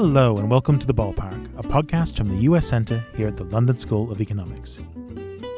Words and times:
Hello, 0.00 0.38
and 0.38 0.48
welcome 0.48 0.78
to 0.78 0.86
The 0.86 0.94
Ballpark, 0.94 1.58
a 1.58 1.62
podcast 1.64 2.16
from 2.16 2.28
the 2.28 2.42
US 2.42 2.68
Centre 2.68 3.04
here 3.16 3.26
at 3.26 3.36
the 3.36 3.42
London 3.42 3.76
School 3.76 4.12
of 4.12 4.20
Economics. 4.20 4.78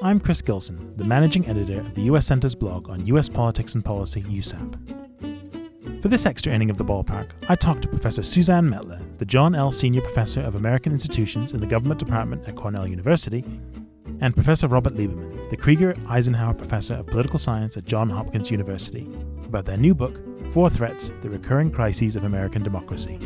I'm 0.03 0.19
Chris 0.19 0.41
Gilson, 0.41 0.97
the 0.97 1.05
managing 1.05 1.47
editor 1.47 1.79
of 1.79 1.93
the 1.93 2.01
US 2.05 2.27
Centre's 2.27 2.55
blog 2.55 2.89
on 2.89 3.05
US 3.05 3.29
politics 3.29 3.75
and 3.75 3.85
policy, 3.85 4.23
USApp. 4.23 6.01
For 6.01 6.09
this 6.09 6.25
extra 6.25 6.55
inning 6.55 6.71
of 6.71 6.79
The 6.79 6.87
Ballpark, 6.87 7.33
I 7.51 7.55
talked 7.55 7.83
to 7.83 7.89
Professor 7.89 8.23
Suzanne 8.23 8.67
Mettler, 8.71 9.03
the 9.19 9.27
John 9.27 9.55
L. 9.55 9.71
Senior 9.71 10.01
Professor 10.01 10.41
of 10.41 10.55
American 10.55 10.93
Institutions 10.93 11.53
in 11.53 11.61
the 11.61 11.67
Government 11.67 12.01
Department 12.01 12.49
at 12.49 12.57
Cornell 12.57 12.89
University, 12.89 13.45
and 14.23 14.35
Professor 14.35 14.69
Robert 14.69 14.95
Lieberman, 14.95 15.51
the 15.51 15.57
Krieger 15.59 15.95
Eisenhower 16.09 16.55
Professor 16.55 16.95
of 16.95 17.07
Political 17.09 17.41
Science 17.41 17.77
at 17.77 17.85
Johns 17.85 18.13
Hopkins 18.13 18.51
University, 18.51 19.07
about 19.45 19.67
their 19.67 19.77
new 19.77 19.95
book, 19.95 20.19
Four 20.55 20.71
Threats 20.71 21.13
The 21.21 21.29
Recurring 21.29 21.71
Crises 21.71 22.17
of 22.17 22.25
American 22.25 22.63
Democracy. 22.63 23.19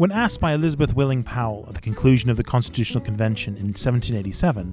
When 0.00 0.12
asked 0.12 0.40
by 0.40 0.54
Elizabeth 0.54 0.96
Willing 0.96 1.22
Powell 1.22 1.66
at 1.68 1.74
the 1.74 1.80
conclusion 1.82 2.30
of 2.30 2.38
the 2.38 2.42
Constitutional 2.42 3.04
Convention 3.04 3.58
in 3.58 3.66
1787 3.66 4.72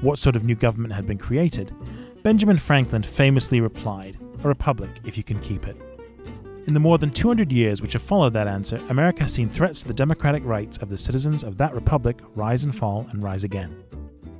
what 0.00 0.18
sort 0.18 0.34
of 0.34 0.44
new 0.44 0.54
government 0.54 0.94
had 0.94 1.06
been 1.06 1.18
created, 1.18 1.74
Benjamin 2.22 2.56
Franklin 2.56 3.02
famously 3.02 3.60
replied, 3.60 4.18
A 4.42 4.48
republic, 4.48 4.88
if 5.04 5.18
you 5.18 5.22
can 5.22 5.40
keep 5.40 5.66
it. 5.66 5.76
In 6.66 6.72
the 6.72 6.80
more 6.80 6.96
than 6.96 7.10
200 7.10 7.52
years 7.52 7.82
which 7.82 7.92
have 7.92 8.00
followed 8.00 8.32
that 8.32 8.46
answer, 8.46 8.80
America 8.88 9.24
has 9.24 9.34
seen 9.34 9.50
threats 9.50 9.82
to 9.82 9.88
the 9.88 9.92
democratic 9.92 10.42
rights 10.42 10.78
of 10.78 10.88
the 10.88 10.96
citizens 10.96 11.44
of 11.44 11.58
that 11.58 11.74
republic 11.74 12.18
rise 12.34 12.64
and 12.64 12.74
fall 12.74 13.06
and 13.10 13.22
rise 13.22 13.44
again. 13.44 13.84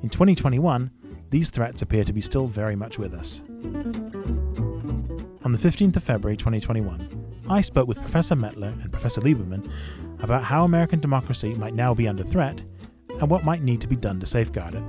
In 0.02 0.08
2021, 0.08 0.90
these 1.28 1.50
threats 1.50 1.82
appear 1.82 2.04
to 2.04 2.14
be 2.14 2.22
still 2.22 2.46
very 2.46 2.74
much 2.74 2.98
with 2.98 3.12
us. 3.12 3.42
On 5.44 5.52
the 5.52 5.58
15th 5.58 5.96
of 5.96 6.04
February 6.04 6.38
2021, 6.38 7.15
I 7.48 7.60
spoke 7.60 7.86
with 7.86 8.00
Professor 8.00 8.34
Mettler 8.34 8.72
and 8.82 8.90
Professor 8.90 9.20
Lieberman 9.20 9.70
about 10.20 10.42
how 10.42 10.64
American 10.64 10.98
democracy 10.98 11.54
might 11.54 11.74
now 11.74 11.94
be 11.94 12.08
under 12.08 12.24
threat 12.24 12.60
and 13.20 13.30
what 13.30 13.44
might 13.44 13.62
need 13.62 13.80
to 13.82 13.86
be 13.86 13.94
done 13.94 14.18
to 14.18 14.26
safeguard 14.26 14.74
it. 14.74 14.82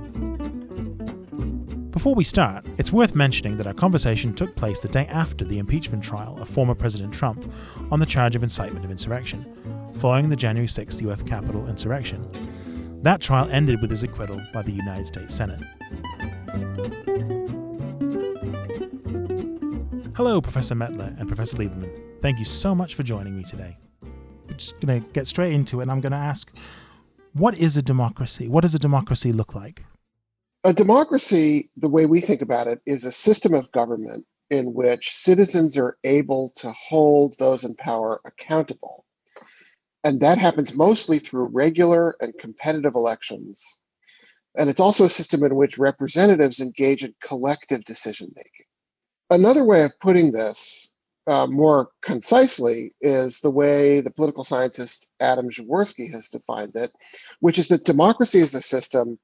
Before 1.92 2.16
we 2.16 2.24
start, 2.24 2.66
it's 2.76 2.92
worth 2.92 3.14
mentioning 3.14 3.56
that 3.58 3.66
our 3.68 3.74
conversation 3.74 4.34
took 4.34 4.56
place 4.56 4.80
the 4.80 4.88
day 4.88 5.06
after 5.06 5.44
the 5.44 5.58
impeachment 5.58 6.02
trial 6.02 6.36
of 6.40 6.48
former 6.48 6.74
President 6.74 7.14
Trump 7.14 7.50
on 7.92 8.00
the 8.00 8.06
charge 8.06 8.34
of 8.34 8.42
incitement 8.42 8.84
of 8.84 8.90
insurrection, 8.90 9.92
following 9.96 10.28
the 10.28 10.36
January 10.36 10.68
6th 10.68 11.00
US 11.08 11.22
Capitol 11.22 11.68
insurrection. 11.68 13.00
That 13.02 13.20
trial 13.20 13.48
ended 13.50 13.80
with 13.80 13.90
his 13.90 14.02
acquittal 14.02 14.40
by 14.52 14.62
the 14.62 14.72
United 14.72 15.06
States 15.06 15.34
Senate. 15.34 15.62
Hello, 20.16 20.40
Professor 20.40 20.74
Mettler 20.74 21.18
and 21.18 21.28
Professor 21.28 21.56
Lieberman. 21.56 21.97
Thank 22.20 22.40
you 22.40 22.44
so 22.44 22.74
much 22.74 22.96
for 22.96 23.04
joining 23.04 23.36
me 23.36 23.44
today. 23.44 23.78
I'm 24.02 24.56
just 24.56 24.78
going 24.80 25.00
to 25.00 25.08
get 25.10 25.28
straight 25.28 25.52
into 25.52 25.78
it, 25.78 25.82
and 25.84 25.92
I'm 25.92 26.00
going 26.00 26.12
to 26.12 26.18
ask 26.18 26.52
what 27.32 27.56
is 27.58 27.76
a 27.76 27.82
democracy? 27.82 28.48
What 28.48 28.62
does 28.62 28.74
a 28.74 28.78
democracy 28.78 29.32
look 29.32 29.54
like? 29.54 29.84
A 30.64 30.72
democracy, 30.72 31.70
the 31.76 31.88
way 31.88 32.06
we 32.06 32.20
think 32.20 32.42
about 32.42 32.66
it, 32.66 32.80
is 32.86 33.04
a 33.04 33.12
system 33.12 33.54
of 33.54 33.70
government 33.70 34.26
in 34.50 34.74
which 34.74 35.12
citizens 35.12 35.78
are 35.78 35.96
able 36.02 36.48
to 36.56 36.72
hold 36.72 37.36
those 37.38 37.62
in 37.62 37.76
power 37.76 38.20
accountable. 38.24 39.04
And 40.02 40.20
that 40.20 40.38
happens 40.38 40.74
mostly 40.74 41.18
through 41.18 41.50
regular 41.52 42.16
and 42.20 42.36
competitive 42.38 42.94
elections. 42.96 43.78
And 44.56 44.68
it's 44.68 44.80
also 44.80 45.04
a 45.04 45.10
system 45.10 45.44
in 45.44 45.54
which 45.54 45.78
representatives 45.78 46.58
engage 46.58 47.04
in 47.04 47.14
collective 47.22 47.84
decision 47.84 48.32
making. 48.34 48.66
Another 49.30 49.62
way 49.62 49.84
of 49.84 50.00
putting 50.00 50.32
this 50.32 50.94
uh, 51.28 51.46
more 51.46 51.90
concisely 52.00 52.92
is 53.02 53.40
the 53.40 53.50
way 53.50 54.00
the 54.00 54.10
political 54.10 54.44
scientist 54.44 55.10
Adam 55.20 55.50
Przeworski 55.50 56.10
has 56.10 56.28
defined 56.28 56.74
it, 56.74 56.90
which 57.40 57.58
is 57.58 57.68
that 57.68 57.84
democracy 57.84 58.38
is 58.38 58.54
a 58.54 58.62
system 58.62 59.18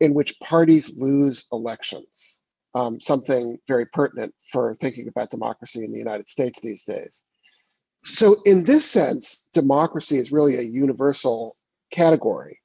in 0.00 0.14
which 0.14 0.38
parties 0.38 0.94
lose 0.96 1.46
elections, 1.52 2.42
um, 2.76 3.00
something 3.00 3.58
very 3.66 3.86
pertinent 3.86 4.32
for 4.52 4.74
thinking 4.74 5.08
about 5.08 5.30
democracy 5.30 5.84
in 5.84 5.90
the 5.90 5.98
United 5.98 6.28
States 6.28 6.60
these 6.60 6.84
days. 6.84 7.24
So, 8.04 8.40
in 8.44 8.62
this 8.62 8.88
sense, 8.88 9.44
democracy 9.52 10.18
is 10.18 10.30
really 10.30 10.56
a 10.56 10.62
universal 10.62 11.56
category. 11.90 12.60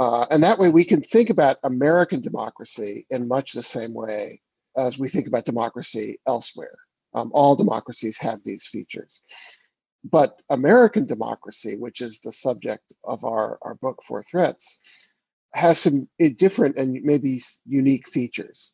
Uh, 0.00 0.26
and 0.32 0.42
that 0.42 0.58
way, 0.58 0.68
we 0.68 0.84
can 0.84 1.00
think 1.00 1.30
about 1.30 1.58
American 1.62 2.20
democracy 2.20 3.06
in 3.10 3.28
much 3.28 3.52
the 3.52 3.62
same 3.62 3.94
way 3.94 4.42
as 4.76 4.98
we 4.98 5.08
think 5.08 5.28
about 5.28 5.44
democracy 5.44 6.18
elsewhere. 6.26 6.76
Um, 7.16 7.30
all 7.34 7.56
democracies 7.56 8.18
have 8.18 8.44
these 8.44 8.66
features. 8.66 9.22
But 10.04 10.40
American 10.50 11.06
democracy, 11.06 11.76
which 11.76 12.00
is 12.00 12.20
the 12.20 12.32
subject 12.32 12.92
of 13.04 13.24
our, 13.24 13.58
our 13.62 13.74
book, 13.74 14.02
Four 14.04 14.22
Threats, 14.22 14.78
has 15.54 15.78
some 15.78 16.08
eh, 16.20 16.30
different 16.36 16.76
and 16.76 17.02
maybe 17.02 17.40
unique 17.64 18.06
features, 18.08 18.72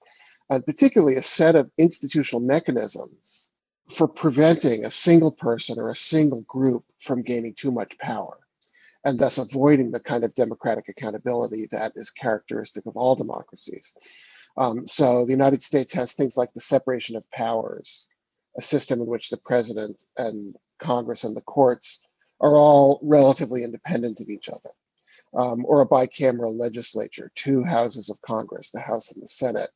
and 0.51 0.67
particularly 0.67 1.17
a 1.17 1.23
set 1.23 1.55
of 1.55 1.71
institutional 1.79 2.45
mechanisms 2.45 3.49
for 3.89 4.09
preventing 4.09 4.85
a 4.85 4.91
single 4.91 5.33
person 5.33 5.79
or 5.79 5.89
a 5.89 5.97
single 5.97 6.43
group 6.43 6.85
from 6.99 7.23
gaining 7.23 7.55
too 7.55 7.71
much 7.71 7.97
power 7.99 8.39
and 9.05 9.19
thus 9.19 9.39
avoiding 9.39 9.91
the 9.91 10.01
kind 10.01 10.25
of 10.25 10.35
democratic 10.35 10.89
accountability 10.89 11.67
that 11.71 11.93
is 11.97 12.11
characteristic 12.11 12.87
of 12.87 12.97
all 12.97 13.17
democracies. 13.17 13.95
Um, 14.57 14.87
so 14.87 15.25
the 15.25 15.33
United 15.33 15.63
States 15.63 15.93
has 15.95 16.13
things 16.13 16.37
like 16.37 16.53
the 16.53 16.61
separation 16.61 17.17
of 17.17 17.31
powers, 17.31 18.07
a 18.57 18.63
system 18.63 19.01
in 19.01 19.07
which 19.07 19.31
the 19.31 19.37
president 19.39 20.05
and 20.17 20.57
Congress 20.79 21.25
and 21.25 21.37
the 21.37 21.43
courts 21.43 22.03
are 22.41 22.57
all 22.57 22.99
relatively 23.03 23.63
independent 23.63 24.21
of 24.21 24.29
each 24.29 24.49
other, 24.49 24.71
um, 25.37 25.65
or 25.67 25.81
a 25.81 25.89
bicameral 25.89 26.59
legislature, 26.59 27.31
two 27.35 27.63
houses 27.63 28.11
of 28.11 28.21
Congress, 28.21 28.71
the 28.71 28.81
House 28.81 29.13
and 29.13 29.23
the 29.23 29.29
Senate, 29.29 29.71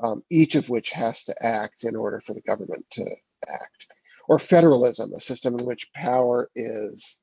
um, 0.00 0.22
each 0.30 0.54
of 0.54 0.68
which 0.68 0.90
has 0.90 1.24
to 1.24 1.34
act 1.44 1.84
in 1.84 1.96
order 1.96 2.20
for 2.20 2.34
the 2.34 2.42
government 2.42 2.84
to 2.90 3.04
act. 3.48 3.88
Or 4.28 4.38
federalism, 4.38 5.12
a 5.12 5.20
system 5.20 5.58
in 5.58 5.66
which 5.66 5.92
power 5.92 6.50
is 6.54 7.18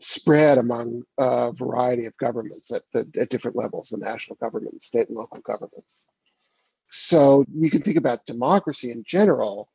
spread 0.00 0.58
among 0.58 1.02
a 1.18 1.52
variety 1.52 2.06
of 2.06 2.16
governments 2.18 2.70
at, 2.70 2.82
the, 2.92 3.10
at 3.20 3.30
different 3.30 3.56
levels 3.56 3.88
the 3.88 3.98
national 3.98 4.36
government, 4.36 4.80
state 4.80 5.08
and 5.08 5.16
local 5.16 5.40
governments. 5.40 6.06
So 6.86 7.44
you 7.52 7.70
can 7.70 7.82
think 7.82 7.96
about 7.96 8.24
democracy 8.24 8.90
in 8.90 9.02
general, 9.04 9.68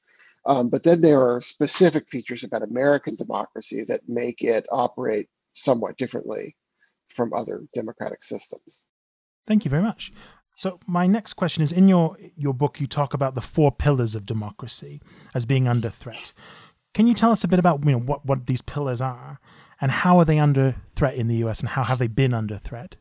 um, 0.46 0.70
but 0.70 0.84
then 0.84 1.02
there 1.02 1.22
are 1.22 1.42
specific 1.42 2.10
features 2.10 2.44
about 2.44 2.64
American 2.64 3.16
democracy 3.16 3.84
that 3.88 4.02
make 4.08 4.42
it 4.42 4.66
operate 4.72 5.30
somewhat 5.54 5.98
differently 5.98 6.56
from 7.08 7.34
other 7.34 7.64
democratic 7.74 8.24
systems. 8.24 8.86
Thank 9.48 9.66
you 9.66 9.72
very 9.72 9.84
much. 9.84 10.12
So 10.56 10.80
my 10.86 11.08
next 11.08 11.34
question 11.34 11.64
is 11.64 11.72
in 11.72 11.88
your 11.88 12.18
your 12.36 12.54
book 12.54 12.80
you 12.80 12.88
talk 12.88 13.14
about 13.14 13.36
the 13.36 13.42
four 13.42 13.72
pillars 13.72 14.16
of 14.16 14.26
democracy 14.26 15.02
as 15.34 15.46
being 15.46 15.68
under 15.68 15.90
threat. 15.90 16.34
Can 16.94 17.08
you 17.08 17.14
tell 17.14 17.32
us 17.32 17.44
a 17.44 17.48
bit 17.48 17.60
about 17.60 17.84
you 17.86 17.94
know 17.94 18.00
what, 18.00 18.26
what 18.26 18.46
these 18.46 18.62
pillars 18.62 19.02
are 19.02 19.40
and 19.82 19.92
how 19.92 20.20
are 20.20 20.26
they 20.26 20.38
under 20.38 20.76
threat 20.96 21.16
in 21.16 21.28
the 21.28 21.38
US 21.38 21.60
and 21.60 21.70
how 21.70 21.84
have 21.84 21.98
they 21.98 22.08
been 22.08 22.34
under 22.34 22.58
threat? 22.58 22.98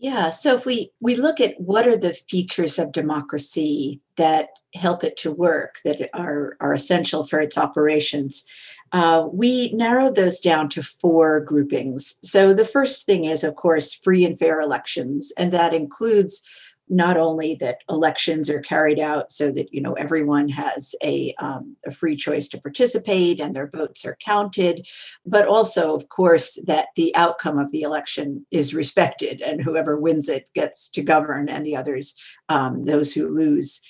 Yeah, 0.00 0.30
so 0.30 0.54
if 0.54 0.64
we 0.64 0.92
we 1.00 1.16
look 1.16 1.40
at 1.40 1.60
what 1.60 1.88
are 1.88 1.96
the 1.96 2.12
features 2.12 2.78
of 2.78 2.92
democracy 2.92 4.00
that 4.16 4.50
help 4.74 5.02
it 5.02 5.16
to 5.18 5.32
work, 5.32 5.80
that 5.84 6.08
are 6.14 6.56
are 6.60 6.72
essential 6.72 7.24
for 7.24 7.40
its 7.40 7.58
operations, 7.58 8.44
uh, 8.92 9.26
we 9.32 9.72
narrowed 9.72 10.14
those 10.14 10.38
down 10.38 10.68
to 10.70 10.82
four 10.84 11.40
groupings. 11.40 12.14
So 12.22 12.54
the 12.54 12.64
first 12.64 13.06
thing 13.06 13.24
is, 13.24 13.42
of 13.42 13.56
course, 13.56 13.92
free 13.92 14.24
and 14.24 14.38
fair 14.38 14.60
elections, 14.60 15.32
and 15.36 15.50
that 15.52 15.74
includes 15.74 16.42
not 16.88 17.16
only 17.16 17.54
that 17.56 17.78
elections 17.88 18.48
are 18.50 18.60
carried 18.60 18.98
out 18.98 19.30
so 19.30 19.50
that 19.50 19.72
you 19.72 19.80
know 19.80 19.94
everyone 19.94 20.48
has 20.48 20.94
a, 21.02 21.34
um, 21.38 21.76
a 21.86 21.90
free 21.90 22.16
choice 22.16 22.48
to 22.48 22.60
participate 22.60 23.40
and 23.40 23.54
their 23.54 23.68
votes 23.68 24.04
are 24.04 24.16
counted 24.24 24.86
but 25.26 25.46
also 25.46 25.94
of 25.94 26.08
course 26.08 26.58
that 26.66 26.88
the 26.96 27.14
outcome 27.16 27.58
of 27.58 27.70
the 27.72 27.82
election 27.82 28.44
is 28.50 28.74
respected 28.74 29.40
and 29.42 29.62
whoever 29.62 29.98
wins 29.98 30.28
it 30.28 30.48
gets 30.54 30.88
to 30.88 31.02
govern 31.02 31.48
and 31.48 31.64
the 31.64 31.76
others 31.76 32.14
um, 32.48 32.84
those 32.84 33.12
who 33.12 33.28
lose 33.28 33.80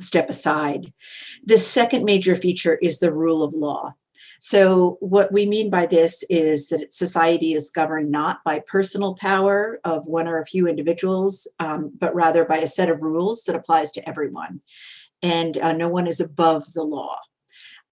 step 0.00 0.28
aside. 0.30 0.92
The 1.44 1.58
second 1.58 2.04
major 2.04 2.36
feature 2.36 2.78
is 2.80 2.98
the 2.98 3.12
rule 3.12 3.42
of 3.42 3.52
law 3.52 3.94
so, 4.38 4.98
what 5.00 5.32
we 5.32 5.46
mean 5.46 5.68
by 5.68 5.86
this 5.86 6.22
is 6.30 6.68
that 6.68 6.92
society 6.92 7.52
is 7.54 7.70
governed 7.70 8.10
not 8.10 8.38
by 8.44 8.62
personal 8.66 9.14
power 9.16 9.80
of 9.82 10.06
one 10.06 10.28
or 10.28 10.40
a 10.40 10.46
few 10.46 10.68
individuals, 10.68 11.48
um, 11.58 11.92
but 11.98 12.14
rather 12.14 12.44
by 12.44 12.58
a 12.58 12.68
set 12.68 12.88
of 12.88 13.02
rules 13.02 13.42
that 13.44 13.56
applies 13.56 13.90
to 13.92 14.08
everyone. 14.08 14.60
And 15.22 15.58
uh, 15.58 15.72
no 15.72 15.88
one 15.88 16.06
is 16.06 16.20
above 16.20 16.72
the 16.72 16.84
law. 16.84 17.18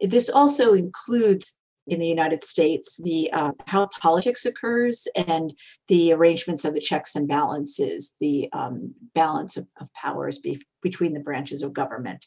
This 0.00 0.30
also 0.30 0.74
includes 0.74 1.56
in 1.88 2.00
the 2.00 2.06
United 2.06 2.42
States, 2.42 3.00
the 3.02 3.30
uh, 3.32 3.52
how 3.66 3.88
politics 4.00 4.44
occurs 4.44 5.06
and 5.28 5.52
the 5.88 6.12
arrangements 6.12 6.64
of 6.64 6.74
the 6.74 6.80
checks 6.80 7.14
and 7.14 7.28
balances, 7.28 8.16
the 8.20 8.48
um, 8.52 8.92
balance 9.14 9.56
of, 9.56 9.66
of 9.80 9.92
powers 9.94 10.38
be, 10.38 10.60
between 10.82 11.12
the 11.12 11.20
branches 11.20 11.62
of 11.62 11.72
government. 11.72 12.26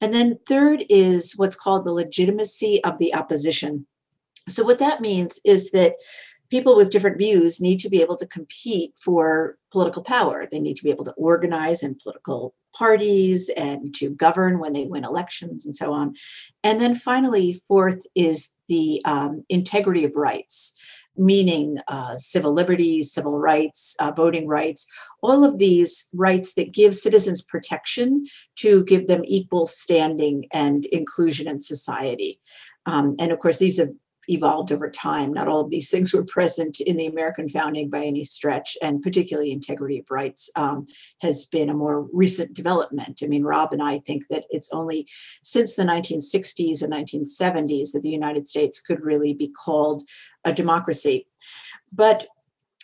And 0.00 0.12
then 0.12 0.38
third 0.46 0.84
is 0.88 1.34
what's 1.36 1.56
called 1.56 1.84
the 1.84 1.92
legitimacy 1.92 2.82
of 2.84 2.98
the 2.98 3.14
opposition. 3.14 3.86
So, 4.48 4.64
what 4.64 4.78
that 4.78 5.00
means 5.00 5.40
is 5.44 5.70
that 5.70 5.94
people 6.50 6.76
with 6.76 6.90
different 6.90 7.18
views 7.18 7.60
need 7.60 7.78
to 7.80 7.88
be 7.88 8.00
able 8.00 8.16
to 8.16 8.26
compete 8.26 8.92
for 9.02 9.58
political 9.72 10.02
power. 10.02 10.46
They 10.50 10.60
need 10.60 10.76
to 10.76 10.84
be 10.84 10.90
able 10.90 11.04
to 11.04 11.12
organize 11.12 11.82
in 11.82 11.96
political 12.00 12.54
parties 12.76 13.50
and 13.56 13.94
to 13.96 14.10
govern 14.10 14.58
when 14.58 14.72
they 14.72 14.84
win 14.84 15.04
elections 15.04 15.64
and 15.64 15.74
so 15.74 15.92
on. 15.92 16.14
And 16.62 16.80
then 16.80 16.94
finally, 16.94 17.60
fourth 17.68 18.06
is 18.14 18.50
the 18.68 19.00
um, 19.04 19.44
integrity 19.48 20.04
of 20.04 20.12
rights 20.14 20.74
meaning 21.18 21.78
uh, 21.88 22.16
civil 22.16 22.52
liberties, 22.52 23.12
civil 23.12 23.38
rights, 23.38 23.96
uh, 24.00 24.12
voting 24.16 24.46
rights, 24.46 24.86
all 25.22 25.44
of 25.44 25.58
these 25.58 26.08
rights 26.12 26.54
that 26.54 26.72
give 26.72 26.94
citizens 26.94 27.42
protection 27.42 28.26
to 28.56 28.84
give 28.84 29.08
them 29.08 29.22
equal 29.24 29.66
standing 29.66 30.46
and 30.52 30.86
inclusion 30.86 31.48
in 31.48 31.60
society. 31.60 32.40
Um, 32.86 33.16
and 33.18 33.32
of 33.32 33.38
course, 33.38 33.58
these 33.58 33.78
have 33.78 33.90
evolved 34.28 34.72
over 34.72 34.90
time. 34.90 35.32
Not 35.32 35.48
all 35.48 35.60
of 35.60 35.70
these 35.70 35.90
things 35.90 36.12
were 36.12 36.24
present 36.24 36.80
in 36.80 36.96
the 36.96 37.06
American 37.06 37.48
founding 37.48 37.90
by 37.90 38.04
any 38.04 38.24
stretch, 38.24 38.76
and 38.82 39.02
particularly 39.02 39.52
integrity 39.52 39.98
of 39.98 40.10
rights 40.10 40.50
um, 40.56 40.86
has 41.20 41.46
been 41.46 41.68
a 41.68 41.74
more 41.74 42.08
recent 42.12 42.54
development. 42.54 43.20
I 43.22 43.26
mean, 43.26 43.44
Rob 43.44 43.72
and 43.72 43.82
I 43.82 43.98
think 44.00 44.24
that 44.28 44.44
it's 44.50 44.70
only 44.72 45.06
since 45.42 45.76
the 45.76 45.84
1960s 45.84 46.82
and 46.82 46.92
1970s 46.92 47.92
that 47.92 48.02
the 48.02 48.10
United 48.10 48.46
States 48.46 48.80
could 48.80 49.00
really 49.00 49.34
be 49.34 49.48
called 49.48 50.02
a 50.44 50.52
democracy. 50.52 51.26
But 51.92 52.26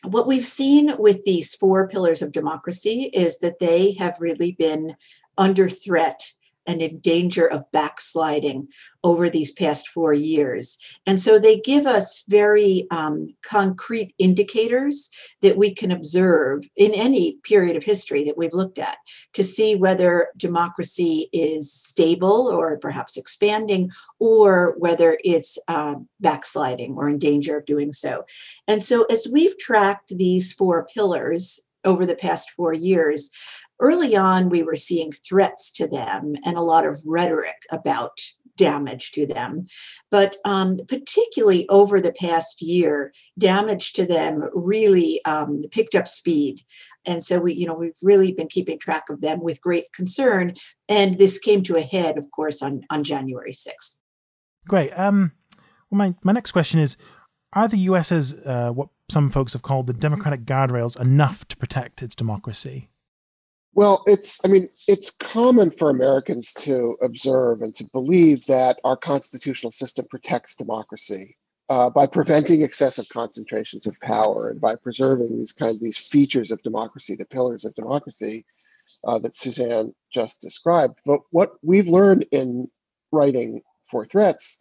what 0.04 0.26
we've 0.26 0.46
seen 0.46 0.94
with 0.98 1.24
these 1.24 1.54
four 1.54 1.88
pillars 1.88 2.22
of 2.22 2.32
democracy 2.32 3.10
is 3.12 3.38
that 3.38 3.60
they 3.60 3.92
have 3.92 4.16
really 4.18 4.52
been 4.52 4.96
under 5.38 5.68
threat 5.68 6.32
and 6.66 6.80
in 6.80 7.00
danger 7.00 7.46
of 7.46 7.70
backsliding 7.72 8.68
over 9.04 9.28
these 9.28 9.50
past 9.50 9.88
four 9.88 10.12
years. 10.12 10.78
And 11.06 11.18
so 11.18 11.38
they 11.38 11.58
give 11.58 11.86
us 11.86 12.24
very 12.28 12.86
um, 12.90 13.34
concrete 13.42 14.14
indicators 14.18 15.10
that 15.42 15.56
we 15.56 15.74
can 15.74 15.90
observe 15.90 16.64
in 16.76 16.92
any 16.94 17.38
period 17.42 17.76
of 17.76 17.82
history 17.82 18.24
that 18.24 18.38
we've 18.38 18.52
looked 18.52 18.78
at 18.78 18.98
to 19.34 19.42
see 19.42 19.74
whether 19.74 20.28
democracy 20.36 21.28
is 21.32 21.72
stable 21.72 22.48
or 22.48 22.78
perhaps 22.78 23.16
expanding 23.16 23.90
or 24.20 24.74
whether 24.78 25.18
it's 25.24 25.58
uh, 25.68 25.96
backsliding 26.20 26.94
or 26.94 27.08
in 27.08 27.18
danger 27.18 27.58
of 27.58 27.64
doing 27.64 27.92
so. 27.92 28.24
And 28.68 28.82
so 28.84 29.04
as 29.10 29.26
we've 29.30 29.58
tracked 29.58 30.16
these 30.16 30.52
four 30.52 30.86
pillars, 30.94 31.60
over 31.84 32.06
the 32.06 32.14
past 32.14 32.50
four 32.52 32.72
years, 32.72 33.30
early 33.82 34.16
on, 34.16 34.48
we 34.48 34.62
were 34.62 34.76
seeing 34.76 35.12
threats 35.12 35.70
to 35.72 35.86
them 35.86 36.34
and 36.44 36.56
a 36.56 36.62
lot 36.62 36.86
of 36.86 37.02
rhetoric 37.04 37.56
about 37.70 38.18
damage 38.56 39.12
to 39.12 39.26
them. 39.26 39.66
But 40.10 40.36
um, 40.44 40.78
particularly 40.88 41.68
over 41.68 42.00
the 42.00 42.12
past 42.12 42.62
year, 42.62 43.12
damage 43.38 43.92
to 43.94 44.06
them 44.06 44.48
really 44.54 45.20
um, 45.24 45.62
picked 45.70 45.94
up 45.94 46.06
speed. 46.06 46.60
And 47.04 47.24
so 47.24 47.40
we, 47.40 47.54
you 47.54 47.66
know, 47.66 47.74
we've 47.74 47.96
really 48.02 48.32
been 48.32 48.48
keeping 48.48 48.78
track 48.78 49.04
of 49.10 49.20
them 49.20 49.40
with 49.42 49.60
great 49.60 49.92
concern. 49.92 50.54
And 50.88 51.18
this 51.18 51.38
came 51.38 51.62
to 51.64 51.76
a 51.76 51.80
head, 51.80 52.18
of 52.18 52.30
course, 52.30 52.62
on, 52.62 52.82
on 52.90 53.02
January 53.02 53.52
6th. 53.52 53.98
Great. 54.68 54.92
Um, 54.96 55.32
well, 55.90 55.98
my, 55.98 56.14
my 56.22 56.32
next 56.32 56.52
question 56.52 56.78
is 56.78 56.96
Are 57.54 57.66
the 57.66 57.78
US's, 57.78 58.34
uh, 58.34 58.70
what 58.70 58.88
some 59.10 59.30
folks 59.30 59.54
have 59.54 59.62
called 59.62 59.88
the 59.88 59.92
democratic 59.92 60.44
guardrails, 60.44 61.00
enough 61.00 61.48
to 61.48 61.56
protect 61.56 62.02
its 62.02 62.14
democracy? 62.14 62.90
Well, 63.74 64.02
it's, 64.06 64.38
I 64.44 64.48
mean, 64.48 64.68
it's 64.86 65.10
common 65.10 65.70
for 65.70 65.88
Americans 65.88 66.52
to 66.60 66.96
observe 67.00 67.62
and 67.62 67.74
to 67.76 67.84
believe 67.84 68.44
that 68.46 68.78
our 68.84 68.96
constitutional 68.96 69.70
system 69.70 70.06
protects 70.10 70.56
democracy 70.56 71.38
uh, 71.70 71.88
by 71.88 72.06
preventing 72.06 72.60
excessive 72.60 73.08
concentrations 73.08 73.86
of 73.86 73.98
power 74.00 74.50
and 74.50 74.60
by 74.60 74.74
preserving 74.74 75.36
these 75.36 75.52
kind 75.52 75.74
of 75.74 75.80
these 75.80 75.96
features 75.96 76.50
of 76.50 76.62
democracy, 76.62 77.16
the 77.16 77.24
pillars 77.24 77.64
of 77.64 77.74
democracy 77.74 78.44
uh, 79.06 79.18
that 79.18 79.34
Suzanne 79.34 79.94
just 80.12 80.40
described. 80.42 80.98
But 81.06 81.20
what 81.30 81.52
we've 81.62 81.88
learned 81.88 82.26
in 82.30 82.70
writing 83.10 83.62
Four 83.84 84.04
Threats 84.04 84.58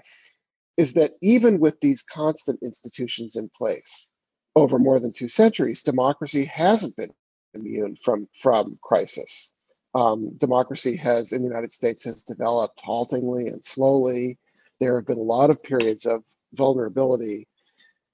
is 0.77 0.93
that 0.93 1.13
even 1.21 1.59
with 1.59 1.79
these 1.81 2.01
constant 2.01 2.59
institutions 2.63 3.35
in 3.35 3.49
place 3.49 4.09
over 4.55 4.79
more 4.79 4.99
than 4.99 5.11
two 5.11 5.27
centuries, 5.27 5.83
democracy 5.83 6.45
hasn't 6.45 6.95
been 6.95 7.11
immune 7.53 7.95
from 7.95 8.27
from 8.33 8.77
crisis. 8.81 9.53
Um, 9.93 10.37
democracy 10.37 10.95
has 10.97 11.31
in 11.31 11.41
the 11.41 11.47
United 11.47 11.71
States 11.71 12.03
has 12.05 12.23
developed 12.23 12.79
haltingly 12.79 13.47
and 13.47 13.63
slowly. 13.63 14.37
There 14.79 14.95
have 14.95 15.05
been 15.05 15.17
a 15.17 15.21
lot 15.21 15.49
of 15.49 15.61
periods 15.61 16.05
of 16.05 16.23
vulnerability 16.53 17.47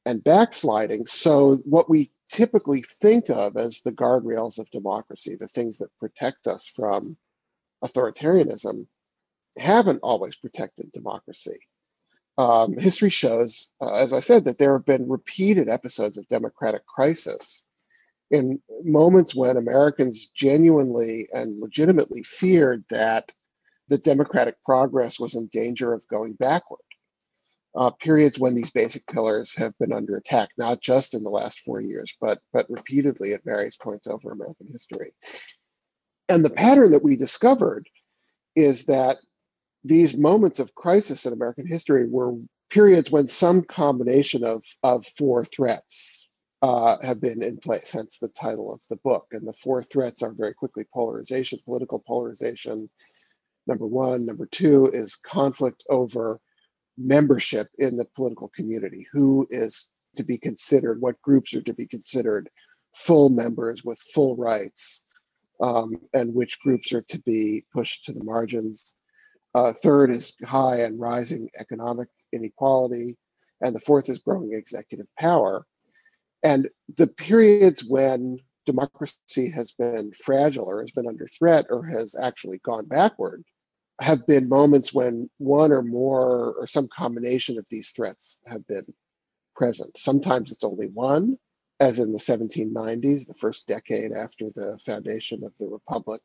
and 0.05 0.23
backsliding. 0.23 1.05
So 1.05 1.57
what 1.65 1.89
we 1.89 2.11
typically 2.31 2.81
think 2.81 3.29
of 3.29 3.57
as 3.57 3.81
the 3.81 3.91
guardrails 3.91 4.57
of 4.57 4.69
democracy, 4.71 5.35
the 5.35 5.47
things 5.47 5.77
that 5.77 5.95
protect 5.99 6.47
us 6.47 6.65
from 6.65 7.17
authoritarianism, 7.83 8.87
haven't 9.57 9.99
always 10.03 10.35
protected 10.35 10.91
democracy. 10.91 11.57
Um, 12.37 12.73
history 12.73 13.09
shows, 13.09 13.71
uh, 13.81 13.95
as 13.95 14.13
I 14.13 14.19
said, 14.19 14.45
that 14.45 14.59
there 14.59 14.73
have 14.73 14.85
been 14.85 15.09
repeated 15.09 15.69
episodes 15.69 16.17
of 16.17 16.27
democratic 16.27 16.85
crisis 16.85 17.67
in 18.31 18.61
moments 18.83 19.35
when 19.35 19.57
Americans 19.57 20.27
genuinely 20.27 21.27
and 21.33 21.59
legitimately 21.59 22.23
feared 22.23 22.83
that 22.89 23.31
the 23.89 23.97
democratic 23.97 24.61
progress 24.63 25.19
was 25.19 25.35
in 25.35 25.47
danger 25.47 25.93
of 25.93 26.07
going 26.07 26.33
backward. 26.33 26.81
Uh, 27.75 27.91
periods 27.91 28.39
when 28.39 28.55
these 28.55 28.71
basic 28.71 29.05
pillars 29.05 29.55
have 29.55 29.77
been 29.77 29.93
under 29.93 30.17
attack, 30.17 30.49
not 30.57 30.81
just 30.81 31.13
in 31.13 31.23
the 31.23 31.29
last 31.29 31.59
four 31.59 31.79
years, 31.79 32.15
but 32.19 32.39
but 32.51 32.67
repeatedly 32.69 33.33
at 33.33 33.43
various 33.43 33.75
points 33.75 34.07
over 34.07 34.31
American 34.31 34.67
history. 34.67 35.11
And 36.27 36.43
the 36.43 36.49
pattern 36.49 36.91
that 36.91 37.03
we 37.03 37.15
discovered 37.15 37.87
is 38.55 38.85
that 38.85 39.17
these 39.83 40.17
moments 40.17 40.59
of 40.59 40.73
crisis 40.75 41.25
in 41.25 41.33
American 41.33 41.67
history 41.67 42.07
were 42.09 42.33
periods 42.69 43.11
when 43.11 43.27
some 43.27 43.63
combination 43.63 44.43
of, 44.43 44.63
of 44.83 45.05
four 45.05 45.45
threats 45.45 46.26
uh, 46.61 46.97
have 47.03 47.21
been 47.21 47.43
in 47.43 47.57
place, 47.57 47.91
hence 47.91 48.17
the 48.17 48.29
title 48.29 48.73
of 48.73 48.81
the 48.89 48.97
book. 48.97 49.27
And 49.31 49.47
the 49.47 49.53
four 49.53 49.83
threats 49.83 50.23
are 50.23 50.33
very 50.33 50.53
quickly 50.53 50.85
polarization, 50.91 51.59
political 51.65 51.99
polarization, 51.99 52.89
number 53.67 53.85
one. 53.85 54.25
Number 54.25 54.47
two 54.47 54.87
is 54.87 55.15
conflict 55.15 55.83
over 55.89 56.39
membership 56.97 57.69
in 57.77 57.95
the 57.95 58.05
political 58.15 58.49
community. 58.49 59.07
Who 59.11 59.45
is 59.49 59.87
to 60.15 60.23
be 60.23 60.37
considered, 60.37 60.99
what 60.99 61.21
groups 61.21 61.53
are 61.53 61.61
to 61.61 61.73
be 61.73 61.85
considered 61.85 62.49
full 62.95 63.29
members 63.29 63.83
with 63.83 63.99
full 64.13 64.35
rights, 64.35 65.03
um, 65.61 65.95
and 66.13 66.33
which 66.33 66.59
groups 66.59 66.91
are 66.91 67.03
to 67.03 67.19
be 67.19 67.63
pushed 67.71 68.05
to 68.05 68.13
the 68.13 68.23
margins. 68.23 68.95
Uh, 69.53 69.73
third 69.73 70.09
is 70.09 70.33
high 70.45 70.77
and 70.77 70.99
rising 70.99 71.49
economic 71.59 72.09
inequality. 72.33 73.15
And 73.61 73.75
the 73.75 73.79
fourth 73.79 74.09
is 74.09 74.19
growing 74.19 74.53
executive 74.53 75.07
power. 75.19 75.65
And 76.47 76.69
the 76.97 77.07
periods 77.07 77.83
when 77.83 78.39
democracy 78.65 79.49
has 79.49 79.73
been 79.73 80.13
fragile 80.13 80.63
or 80.63 80.79
has 80.79 80.91
been 80.91 81.05
under 81.05 81.25
threat 81.25 81.65
or 81.69 81.85
has 81.85 82.15
actually 82.15 82.59
gone 82.59 82.85
backward 82.85 83.43
have 83.99 84.25
been 84.27 84.47
moments 84.47 84.93
when 84.93 85.29
one 85.39 85.73
or 85.73 85.81
more 85.81 86.53
or 86.53 86.65
some 86.65 86.87
combination 86.87 87.57
of 87.57 87.67
these 87.69 87.89
threats 87.89 88.39
have 88.45 88.65
been 88.65 88.85
present. 89.55 89.97
Sometimes 89.97 90.49
it's 90.49 90.63
only 90.63 90.87
one, 90.87 91.37
as 91.81 91.99
in 91.99 92.13
the 92.13 92.17
1790s, 92.17 93.27
the 93.27 93.33
first 93.33 93.67
decade 93.67 94.13
after 94.13 94.45
the 94.45 94.79
foundation 94.85 95.43
of 95.43 95.57
the 95.57 95.67
Republic, 95.67 96.21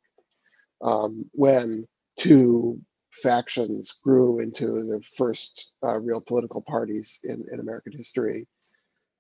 um, 0.83 1.29
when 1.33 1.85
two 2.17 2.81
factions 3.11 3.93
grew 4.05 4.38
into 4.38 4.67
the 4.85 5.02
first 5.17 5.73
uh, 5.83 5.99
real 5.99 6.21
political 6.21 6.62
parties 6.62 7.19
in, 7.25 7.45
in 7.52 7.59
American 7.59 7.93
history 7.93 8.47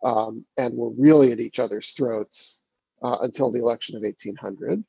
um, 0.02 0.44
and 0.56 0.76
were 0.76 0.90
really 0.90 1.32
at 1.32 1.40
each 1.40 1.58
other's 1.58 1.92
throats 1.92 2.62
uh, 3.02 3.18
until 3.22 3.50
the 3.50 3.60
election 3.60 3.96
of 3.96 4.02
1800. 4.02 4.82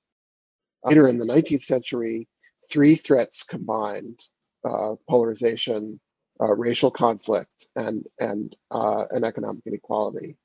Later 0.85 1.07
in 1.07 1.17
the 1.17 1.25
19th 1.25 1.61
century, 1.61 2.27
three 2.69 2.95
threats 2.95 3.43
combined 3.43 4.19
uh, 4.65 4.95
polarization, 5.09 5.99
uh, 6.41 6.53
racial 6.55 6.91
conflict, 6.91 7.67
and, 7.75 8.05
and, 8.19 8.55
uh, 8.71 9.05
and 9.11 9.23
economic 9.23 9.65
inequality 9.65 10.37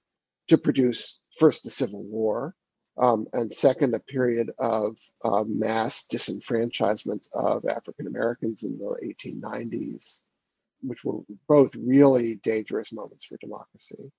to 0.48 0.58
produce 0.58 1.20
first 1.30 1.62
the 1.62 1.70
Civil 1.70 2.02
War, 2.04 2.54
um, 2.98 3.26
and 3.32 3.52
second, 3.52 3.94
a 3.94 4.00
period 4.00 4.50
of 4.58 4.98
uh, 5.22 5.44
mass 5.46 6.04
disenfranchisement 6.10 7.28
of 7.32 7.64
African 7.66 8.08
Americans 8.08 8.64
in 8.64 8.76
the 8.76 9.14
1890s, 9.24 10.20
which 10.80 11.04
were 11.04 11.20
both 11.48 11.74
really 11.76 12.36
dangerous 12.36 12.92
moments 12.92 13.24
for 13.24 13.36
democracy. 13.36 14.10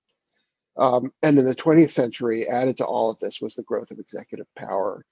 Um, 0.76 1.12
and 1.22 1.38
in 1.38 1.44
the 1.44 1.54
20th 1.54 1.90
century, 1.90 2.48
added 2.48 2.76
to 2.78 2.84
all 2.84 3.10
of 3.10 3.18
this 3.18 3.40
was 3.40 3.54
the 3.54 3.62
growth 3.62 3.90
of 3.90 3.98
executive 3.98 4.46
power. 4.56 5.04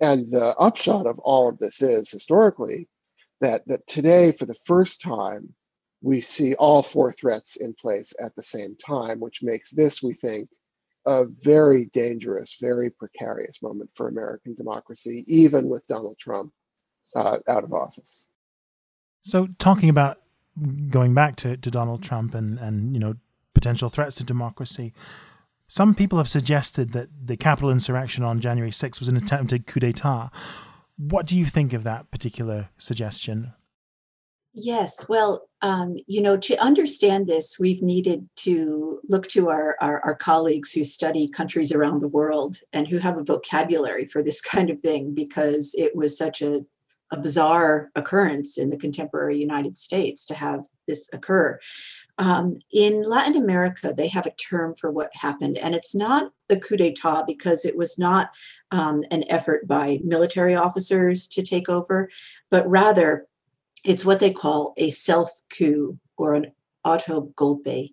And 0.00 0.30
the 0.30 0.54
upshot 0.58 1.06
of 1.06 1.18
all 1.20 1.48
of 1.48 1.58
this 1.58 1.82
is 1.82 2.10
historically 2.10 2.88
that, 3.40 3.66
that 3.68 3.86
today, 3.86 4.32
for 4.32 4.46
the 4.46 4.54
first 4.66 5.00
time, 5.00 5.54
we 6.02 6.20
see 6.20 6.54
all 6.54 6.82
four 6.82 7.12
threats 7.12 7.56
in 7.56 7.74
place 7.74 8.12
at 8.20 8.34
the 8.36 8.42
same 8.42 8.76
time, 8.76 9.20
which 9.20 9.42
makes 9.42 9.70
this, 9.70 10.02
we 10.02 10.12
think, 10.14 10.48
a 11.06 11.24
very 11.42 11.86
dangerous, 11.86 12.56
very 12.60 12.90
precarious 12.90 13.62
moment 13.62 13.90
for 13.94 14.08
American 14.08 14.54
democracy, 14.54 15.24
even 15.26 15.68
with 15.68 15.86
Donald 15.86 16.18
Trump 16.18 16.52
uh, 17.14 17.38
out 17.48 17.64
of 17.64 17.72
office. 17.72 18.28
So, 19.22 19.48
talking 19.58 19.88
about 19.88 20.20
going 20.88 21.14
back 21.14 21.36
to, 21.36 21.56
to 21.56 21.70
Donald 21.70 22.02
Trump 22.02 22.34
and, 22.34 22.58
and 22.58 22.94
you 22.94 23.00
know 23.00 23.14
potential 23.66 23.88
threats 23.88 24.16
to 24.16 24.24
democracy, 24.24 24.94
some 25.66 25.92
people 25.92 26.18
have 26.18 26.28
suggested 26.28 26.92
that 26.92 27.08
the 27.24 27.36
Capitol 27.36 27.70
insurrection 27.70 28.22
on 28.22 28.40
January 28.40 28.70
6th 28.70 29.00
was 29.00 29.08
an 29.08 29.16
attempted 29.16 29.66
coup 29.66 29.80
d'état. 29.80 30.30
What 30.96 31.26
do 31.26 31.36
you 31.36 31.46
think 31.46 31.72
of 31.72 31.82
that 31.82 32.08
particular 32.12 32.68
suggestion? 32.78 33.52
Yes, 34.54 35.08
well, 35.08 35.48
um, 35.62 35.96
you 36.06 36.22
know, 36.22 36.36
to 36.36 36.56
understand 36.62 37.26
this, 37.26 37.58
we've 37.58 37.82
needed 37.82 38.28
to 38.36 39.00
look 39.08 39.26
to 39.28 39.48
our, 39.48 39.76
our, 39.80 40.00
our, 40.02 40.14
colleagues 40.14 40.72
who 40.72 40.84
study 40.84 41.28
countries 41.28 41.72
around 41.72 42.00
the 42.00 42.08
world 42.08 42.56
and 42.72 42.86
who 42.86 42.98
have 42.98 43.18
a 43.18 43.24
vocabulary 43.24 44.06
for 44.06 44.22
this 44.22 44.40
kind 44.54 44.70
of 44.70 44.80
thing 44.80 45.12
because 45.12 45.74
it 45.76 45.94
was 45.96 46.16
such 46.16 46.40
a, 46.40 46.60
a 47.12 47.20
bizarre 47.20 47.90
occurrence 47.96 48.58
in 48.58 48.70
the 48.70 48.78
contemporary 48.78 49.38
United 49.38 49.76
States 49.76 50.24
to 50.26 50.34
have 50.34 50.60
this 50.86 51.10
occur. 51.12 51.58
Um, 52.18 52.54
in 52.72 53.02
Latin 53.02 53.36
America, 53.36 53.92
they 53.94 54.08
have 54.08 54.26
a 54.26 54.34
term 54.34 54.74
for 54.74 54.90
what 54.90 55.10
happened, 55.14 55.58
and 55.58 55.74
it's 55.74 55.94
not 55.94 56.32
the 56.48 56.58
coup 56.58 56.76
d'etat 56.76 57.24
because 57.26 57.64
it 57.64 57.76
was 57.76 57.98
not 57.98 58.30
um, 58.70 59.02
an 59.10 59.24
effort 59.28 59.68
by 59.68 59.98
military 60.02 60.54
officers 60.54 61.28
to 61.28 61.42
take 61.42 61.68
over, 61.68 62.08
but 62.50 62.68
rather 62.68 63.26
it's 63.84 64.04
what 64.04 64.20
they 64.20 64.32
call 64.32 64.72
a 64.76 64.90
self 64.90 65.30
coup 65.50 65.98
or 66.16 66.34
an 66.34 66.52
auto 66.84 67.32
golpe. 67.36 67.92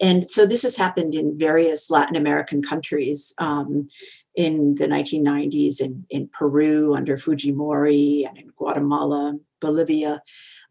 And 0.00 0.28
so 0.28 0.44
this 0.44 0.62
has 0.62 0.76
happened 0.76 1.14
in 1.14 1.38
various 1.38 1.90
Latin 1.90 2.16
American 2.16 2.62
countries 2.62 3.32
um, 3.38 3.88
in 4.34 4.74
the 4.74 4.86
1990s, 4.86 5.80
in, 5.80 6.04
in 6.10 6.28
Peru 6.28 6.94
under 6.94 7.16
Fujimori, 7.16 8.26
and 8.28 8.36
in 8.36 8.48
Guatemala, 8.56 9.38
Bolivia. 9.60 10.20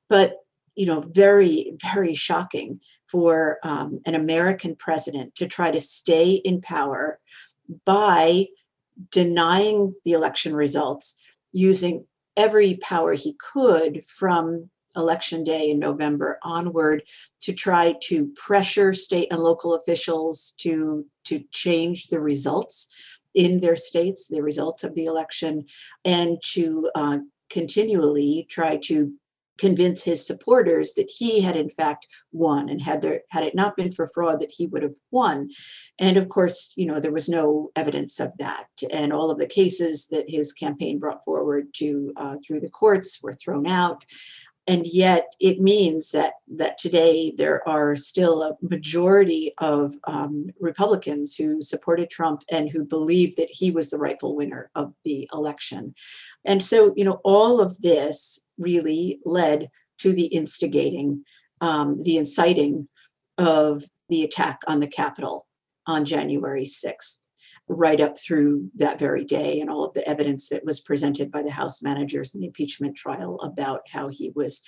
But 0.10 0.43
you 0.76 0.86
know, 0.86 1.02
very, 1.02 1.76
very 1.82 2.14
shocking 2.14 2.80
for 3.08 3.60
um, 3.64 4.02
an 4.06 4.16
American 4.16 4.76
president 4.76 5.36
to 5.36 5.48
try 5.48 5.72
to 5.72 5.80
stay 5.80 6.34
in 6.34 6.62
power 6.62 7.20
by 7.86 8.46
denying 9.12 9.94
the 10.04 10.12
election 10.12 10.56
results, 10.56 11.16
using 11.52 12.06
every 12.36 12.78
power 12.78 13.14
he 13.14 13.36
could 13.40 14.04
from 14.08 14.70
election 14.96 15.44
day 15.44 15.70
in 15.70 15.80
November 15.80 16.38
onward 16.44 17.04
to 17.42 17.52
try 17.52 17.96
to 18.04 18.28
pressure 18.36 18.94
state 18.94 19.28
and 19.32 19.42
local 19.42 19.74
officials 19.74 20.54
to 20.58 21.06
to 21.24 21.44
change 21.52 22.08
the 22.08 22.20
results 22.20 22.88
in 23.34 23.60
their 23.60 23.76
states, 23.76 24.28
the 24.28 24.44
results 24.44 24.84
of 24.84 24.94
the 24.94 25.06
election, 25.06 25.66
and 26.06 26.38
to 26.44 26.90
uh, 26.94 27.18
continually 27.50 28.46
try 28.50 28.78
to 28.78 29.12
convince 29.58 30.04
his 30.04 30.26
supporters 30.26 30.94
that 30.94 31.10
he 31.10 31.42
had 31.42 31.56
in 31.56 31.70
fact 31.70 32.08
won 32.32 32.70
and 32.70 32.82
had 32.82 33.02
there 33.02 33.22
had 33.30 33.44
it 33.44 33.56
not 33.56 33.76
been 33.78 33.92
for 33.92 34.10
fraud 34.14 34.40
that 34.40 34.52
he 34.52 34.68
would 34.68 34.84
have 34.84 34.96
won. 35.12 35.50
And 36.00 36.18
of 36.18 36.30
course 36.30 36.74
you 36.76 36.86
know 36.86 37.00
there 37.00 37.12
was 37.12 37.30
no 37.30 37.72
evidence 37.76 38.20
of 38.20 38.32
that. 38.40 38.68
And 38.92 39.14
all 39.14 39.32
of 39.32 39.38
the 39.38 39.48
cases 39.48 40.08
that 40.12 40.30
his 40.30 40.54
campaign 40.54 41.00
brought 41.00 41.24
forward 41.24 41.68
to 41.76 42.14
uh, 42.18 42.38
through 42.46 42.62
the 42.62 42.70
courts 42.70 43.20
were 43.22 43.34
thrown 43.34 43.68
out 43.68 44.06
and 44.66 44.86
yet 44.86 45.34
it 45.40 45.60
means 45.60 46.12
that 46.12 46.36
that 46.48 46.78
today 46.78 47.34
there 47.38 47.68
are 47.68 47.96
still 47.96 48.44
a 48.44 48.56
majority 48.62 49.52
of 49.58 49.96
um, 50.06 50.48
Republicans 50.60 51.36
who 51.36 51.62
supported 51.62 52.10
Trump 52.10 52.44
and 52.52 52.70
who 52.70 52.86
believe 52.86 53.36
that 53.36 53.50
he 53.50 53.72
was 53.72 53.90
the 53.90 53.98
rightful 53.98 54.36
winner 54.36 54.70
of 54.76 54.94
the 55.04 55.30
election. 55.34 55.94
And 56.46 56.64
so, 56.64 56.94
you 56.96 57.04
know, 57.04 57.20
all 57.24 57.60
of 57.60 57.82
this 57.82 58.40
really 58.58 59.20
led 59.26 59.70
to 60.00 60.14
the 60.14 60.26
instigating, 60.26 61.26
um, 61.60 62.02
the 62.04 62.18
inciting 62.18 62.88
of 63.38 63.84
the 64.10 64.24
attack 64.24 64.60
on 64.68 64.80
the 64.80 64.88
Capitol 64.88 65.46
on 65.88 66.06
January 66.06 66.66
6th 66.66 67.18
right 67.68 68.02
up 68.02 68.18
through 68.20 68.70
that 68.76 69.00
very 69.00 69.24
day 69.24 69.60
and 69.62 69.70
all 69.70 69.86
of 69.86 69.94
the 69.94 70.08
evidence 70.08 70.50
that 70.50 70.66
was 70.66 70.80
presented 70.82 71.32
by 71.32 71.42
the 71.42 71.52
House 71.52 71.82
managers 71.82 72.34
in 72.34 72.42
the 72.42 72.48
impeachment 72.48 72.96
trial 72.96 73.40
about 73.42 73.82
how 73.90 74.10
he 74.10 74.32
was 74.36 74.62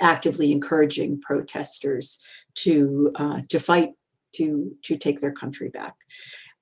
actively 0.00 0.52
encouraging 0.52 1.20
protesters 1.20 2.20
to 2.54 3.10
uh, 3.16 3.40
to 3.48 3.58
fight 3.60 3.90
to 4.34 4.76
to 4.82 4.96
take 4.96 5.20
their 5.20 5.32
country 5.32 5.68
back. 5.68 5.94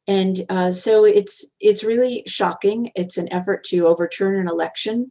And 0.09 0.45
uh, 0.49 0.73
so 0.73 1.05
it's 1.05 1.47
it's 1.61 1.85
really 1.85 2.23
shocking. 2.27 2.91
It's 2.95 3.19
an 3.19 3.33
effort 3.33 3.65
to 3.65 3.87
overturn 3.87 4.37
an 4.37 4.49
election, 4.49 5.11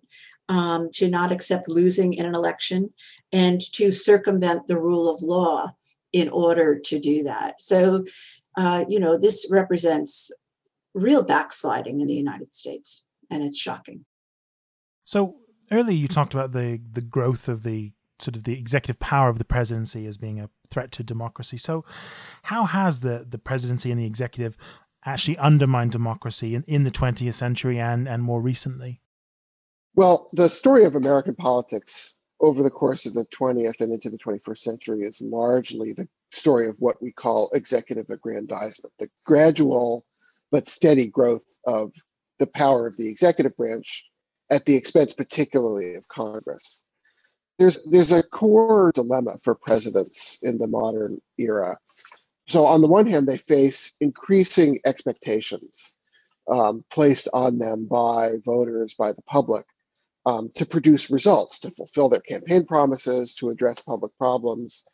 um, 0.50 0.90
to 0.94 1.10
not 1.10 1.32
accept 1.32 1.70
losing 1.70 2.14
in 2.14 2.26
an 2.26 2.36
election, 2.36 2.94
and 3.32 3.62
to 3.74 3.92
circumvent 3.92 4.68
the 4.68 4.80
rule 4.80 5.14
of 5.14 5.22
law 5.22 5.72
in 6.14 6.30
order 6.30 6.80
to 6.80 6.98
do 6.98 7.24
that. 7.24 7.60
So, 7.60 8.06
uh, 8.56 8.86
you 8.88 9.00
know, 9.02 9.18
this 9.18 9.48
represents 9.52 10.32
real 10.96 11.24
backsliding 11.24 12.00
in 12.00 12.08
the 12.08 12.16
United 12.16 12.56
States, 12.56 13.06
and 13.30 13.44
it's 13.44 13.60
shocking. 13.60 14.06
So 15.04 15.36
earlier 15.72 15.96
you 15.96 16.08
talked 16.08 16.34
about 16.34 16.54
the 16.54 16.80
the 16.92 17.02
growth 17.02 17.48
of 17.48 17.64
the 17.64 17.92
sort 18.20 18.36
of 18.36 18.46
the 18.46 18.58
executive 18.58 19.00
power 19.00 19.30
of 19.30 19.38
the 19.38 19.46
presidency 19.46 20.08
as 20.08 20.18
being 20.18 20.40
a 20.40 20.50
threat 20.70 20.92
to 20.94 21.04
democracy. 21.04 21.58
So 21.58 21.86
how 22.44 22.66
has 22.66 23.02
the 23.02 23.26
the 23.30 23.38
presidency 23.38 23.92
and 23.92 24.00
the 24.00 24.06
executive 24.06 24.58
actually 25.06 25.38
undermined 25.38 25.92
democracy 25.92 26.56
in, 26.56 26.64
in 26.64 26.84
the 26.84 26.92
20th 26.92 27.34
century 27.34 27.80
and 27.80 28.08
and 28.08 28.24
more 28.24 28.42
recently? 28.42 29.02
Well, 29.96 30.30
the 30.34 30.50
story 30.50 30.84
of 30.84 30.96
American 30.96 31.36
politics 31.36 32.18
over 32.42 32.64
the 32.64 32.70
course 32.70 33.06
of 33.06 33.14
the 33.14 33.26
20th 33.28 33.80
and 33.80 33.94
into 33.94 34.10
the 34.10 34.18
21st 34.18 34.58
century 34.58 35.02
is 35.04 35.22
largely 35.22 35.94
the 35.94 36.08
story 36.32 36.68
of 36.68 36.76
what 36.80 37.02
we 37.02 37.12
call 37.12 37.50
executive 37.54 38.10
aggrandizement, 38.10 38.94
the 39.00 39.10
gradual 39.26 40.06
but 40.56 40.70
steady 40.70 41.10
growth 41.10 41.44
of 41.68 41.92
the 42.40 42.48
power 42.48 42.88
of 42.88 42.96
the 42.96 43.10
executive 43.10 43.54
branch 43.58 44.06
at 44.50 44.64
the 44.64 44.74
expense 44.74 45.12
particularly 45.12 45.96
of 45.96 46.08
Congress. 46.08 46.86
There's 47.60 47.78
there's 47.86 48.14
a 48.14 48.24
core 48.24 48.94
dilemma 48.96 49.38
for 49.44 49.54
presidents 49.54 50.40
in 50.44 50.58
the 50.58 50.68
modern 50.68 51.22
era. 51.38 51.78
So 52.48 52.66
on 52.66 52.80
the 52.80 52.88
one 52.88 53.06
hand, 53.06 53.28
they 53.28 53.36
face 53.36 53.96
increasing 54.00 54.80
expectations 54.86 55.96
um, 56.50 56.86
placed 56.90 57.28
on 57.34 57.58
them 57.58 57.86
by 57.86 58.36
voters, 58.46 58.94
by 58.94 59.12
the 59.12 59.24
public, 59.24 59.66
um, 60.26 60.48
to 60.56 60.66
produce 60.66 61.12
results, 61.12 61.60
to 61.60 61.72
fulfill 61.72 62.08
their 62.08 62.22
campaign 62.22 62.64
promises, 62.66 63.36
to 63.36 63.50
address 63.50 63.82
public 63.82 64.18
problems. 64.18 64.86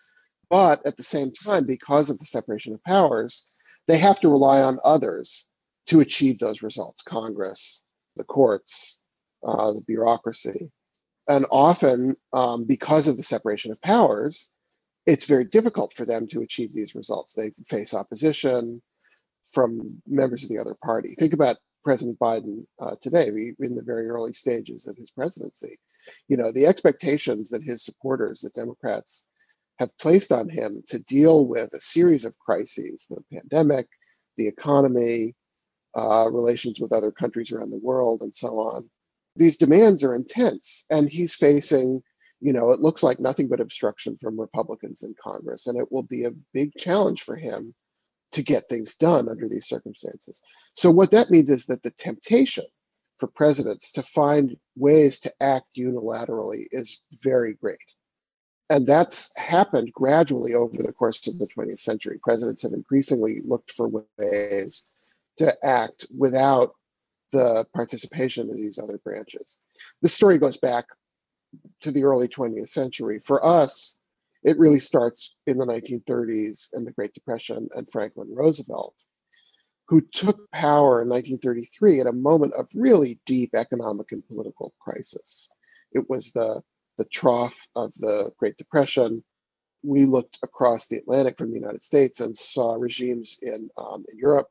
But 0.49 0.83
at 0.87 0.97
the 0.97 1.03
same 1.03 1.31
time, 1.31 1.67
because 1.67 2.09
of 2.09 2.17
the 2.17 2.25
separation 2.25 2.73
of 2.73 2.83
powers, 2.83 3.45
they 3.87 3.99
have 3.99 4.19
to 4.21 4.29
rely 4.29 4.63
on 4.63 4.79
others 4.83 5.47
to 5.87 5.99
achieve 5.99 6.39
those 6.39 6.61
results 6.61 7.01
Congress, 7.01 7.85
the 8.15 8.23
courts, 8.23 9.01
uh, 9.45 9.71
the 9.73 9.83
bureaucracy. 9.87 10.71
And 11.27 11.45
often, 11.51 12.15
um, 12.33 12.65
because 12.65 13.07
of 13.07 13.17
the 13.17 13.23
separation 13.23 13.71
of 13.71 13.81
powers, 13.81 14.49
it's 15.05 15.25
very 15.25 15.45
difficult 15.45 15.93
for 15.93 16.05
them 16.05 16.27
to 16.27 16.41
achieve 16.41 16.73
these 16.73 16.95
results. 16.95 17.33
They 17.33 17.51
face 17.67 17.93
opposition 17.93 18.81
from 19.51 20.01
members 20.07 20.43
of 20.43 20.49
the 20.49 20.59
other 20.59 20.75
party. 20.83 21.15
Think 21.17 21.33
about 21.33 21.57
President 21.83 22.19
Biden 22.19 22.65
uh, 22.79 22.95
today, 23.01 23.27
in 23.59 23.75
the 23.75 23.83
very 23.83 24.07
early 24.07 24.33
stages 24.33 24.85
of 24.87 24.95
his 24.97 25.09
presidency. 25.09 25.79
You 26.27 26.37
know, 26.37 26.51
the 26.51 26.67
expectations 26.67 27.49
that 27.49 27.63
his 27.63 27.83
supporters, 27.83 28.41
the 28.41 28.51
Democrats, 28.51 29.25
have 29.79 29.97
placed 29.97 30.31
on 30.31 30.47
him 30.47 30.83
to 30.87 30.99
deal 30.99 31.47
with 31.47 31.73
a 31.73 31.81
series 31.81 32.23
of 32.23 32.37
crises 32.37 33.07
the 33.09 33.23
pandemic, 33.33 33.87
the 34.37 34.47
economy, 34.47 35.35
uh, 35.95 36.29
relations 36.31 36.79
with 36.79 36.93
other 36.93 37.11
countries 37.11 37.51
around 37.51 37.69
the 37.69 37.77
world, 37.77 38.21
and 38.21 38.33
so 38.33 38.59
on. 38.59 38.89
These 39.35 39.57
demands 39.57 40.03
are 40.03 40.15
intense, 40.15 40.85
and 40.89 41.09
he's 41.09 41.33
facing, 41.33 42.01
you 42.39 42.53
know, 42.53 42.71
it 42.71 42.79
looks 42.79 43.03
like 43.03 43.19
nothing 43.19 43.47
but 43.47 43.59
obstruction 43.59 44.17
from 44.17 44.39
Republicans 44.39 45.03
in 45.03 45.15
Congress, 45.21 45.67
and 45.67 45.77
it 45.77 45.91
will 45.91 46.03
be 46.03 46.25
a 46.25 46.33
big 46.53 46.73
challenge 46.75 47.23
for 47.23 47.35
him 47.35 47.73
to 48.31 48.41
get 48.41 48.69
things 48.69 48.95
done 48.95 49.27
under 49.27 49.47
these 49.47 49.67
circumstances. 49.67 50.41
So, 50.75 50.89
what 50.91 51.11
that 51.11 51.31
means 51.31 51.49
is 51.49 51.65
that 51.67 51.83
the 51.83 51.91
temptation 51.91 52.65
for 53.17 53.27
presidents 53.27 53.91
to 53.91 54.03
find 54.03 54.57
ways 54.75 55.19
to 55.19 55.33
act 55.41 55.67
unilaterally 55.77 56.65
is 56.71 56.99
very 57.21 57.53
great 57.53 57.93
and 58.71 58.87
that's 58.87 59.31
happened 59.35 59.91
gradually 59.91 60.53
over 60.53 60.77
the 60.77 60.93
course 60.93 61.27
of 61.27 61.37
the 61.37 61.47
20th 61.47 61.79
century. 61.79 62.17
Presidents 62.23 62.61
have 62.61 62.71
increasingly 62.71 63.41
looked 63.43 63.71
for 63.71 63.89
ways 64.17 64.85
to 65.37 65.65
act 65.65 66.05
without 66.15 66.73
the 67.31 67.65
participation 67.73 68.49
of 68.49 68.55
these 68.55 68.77
other 68.77 68.97
branches. 68.97 69.59
The 70.01 70.09
story 70.09 70.37
goes 70.37 70.57
back 70.57 70.85
to 71.81 71.91
the 71.91 72.03
early 72.03 72.27
20th 72.27 72.69
century. 72.69 73.19
For 73.19 73.45
us, 73.45 73.97
It 74.43 74.57
really 74.57 74.79
starts 74.79 75.35
in 75.45 75.57
the 75.57 75.65
1930s 75.65 76.69
and 76.73 76.85
the 76.85 76.91
Great 76.91 77.13
Depression 77.13 77.69
and 77.75 77.89
Franklin 77.89 78.33
Roosevelt, 78.33 79.05
who 79.87 80.01
took 80.01 80.49
power 80.51 81.01
in 81.01 81.09
1933 81.09 81.99
at 81.99 82.07
a 82.07 82.13
moment 82.13 82.53
of 82.53 82.67
really 82.73 83.19
deep 83.25 83.51
economic 83.53 84.11
and 84.11 84.27
political 84.27 84.73
crisis. 84.79 85.49
It 85.91 86.09
was 86.09 86.31
the, 86.31 86.61
the 86.97 87.05
trough 87.05 87.67
of 87.75 87.93
the 87.95 88.31
Great 88.37 88.57
Depression. 88.57 89.23
We 89.83 90.05
looked 90.05 90.39
across 90.43 90.87
the 90.87 90.97
Atlantic 90.97 91.37
from 91.37 91.51
the 91.51 91.59
United 91.59 91.83
States 91.83 92.19
and 92.19 92.35
saw 92.35 92.75
regimes 92.75 93.37
in, 93.41 93.69
um, 93.77 94.05
in 94.11 94.17
Europe 94.17 94.47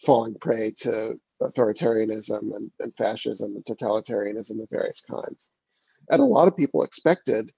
falling 0.00 0.34
prey 0.40 0.72
to 0.78 1.18
authoritarianism 1.42 2.54
and, 2.54 2.70
and 2.80 2.96
fascism 2.96 3.54
and 3.56 3.64
totalitarianism 3.64 4.62
of 4.62 4.68
various 4.70 5.00
kinds. 5.00 5.50
And 6.10 6.20
a 6.20 6.24
lot 6.24 6.48
of 6.48 6.56
people 6.56 6.82
expected 6.82 7.50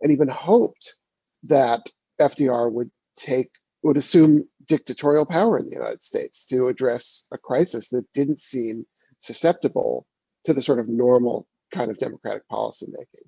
and 0.00 0.12
even 0.12 0.28
hoped 0.28 0.98
that 1.44 1.88
FDR 2.20 2.72
would 2.72 2.90
take 3.16 3.50
would 3.82 3.96
assume 3.98 4.48
dictatorial 4.66 5.26
power 5.26 5.58
in 5.58 5.66
the 5.66 5.72
United 5.72 6.02
States 6.02 6.46
to 6.46 6.68
address 6.68 7.26
a 7.32 7.38
crisis 7.38 7.90
that 7.90 8.10
didn't 8.12 8.40
seem 8.40 8.86
susceptible 9.18 10.06
to 10.44 10.54
the 10.54 10.62
sort 10.62 10.78
of 10.78 10.88
normal 10.88 11.46
kind 11.70 11.90
of 11.90 11.98
democratic 11.98 12.48
policymaking. 12.50 13.26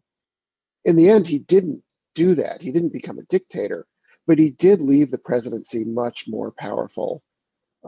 In 0.86 0.96
the 0.96 1.10
end, 1.10 1.26
he 1.26 1.40
didn't 1.40 1.82
do 2.14 2.34
that. 2.36 2.62
He 2.62 2.72
didn't 2.72 2.92
become 2.92 3.18
a 3.18 3.24
dictator, 3.24 3.86
but 4.26 4.38
he 4.38 4.50
did 4.50 4.80
leave 4.80 5.10
the 5.10 5.18
presidency 5.18 5.84
much 5.84 6.24
more 6.26 6.52
powerful 6.56 7.22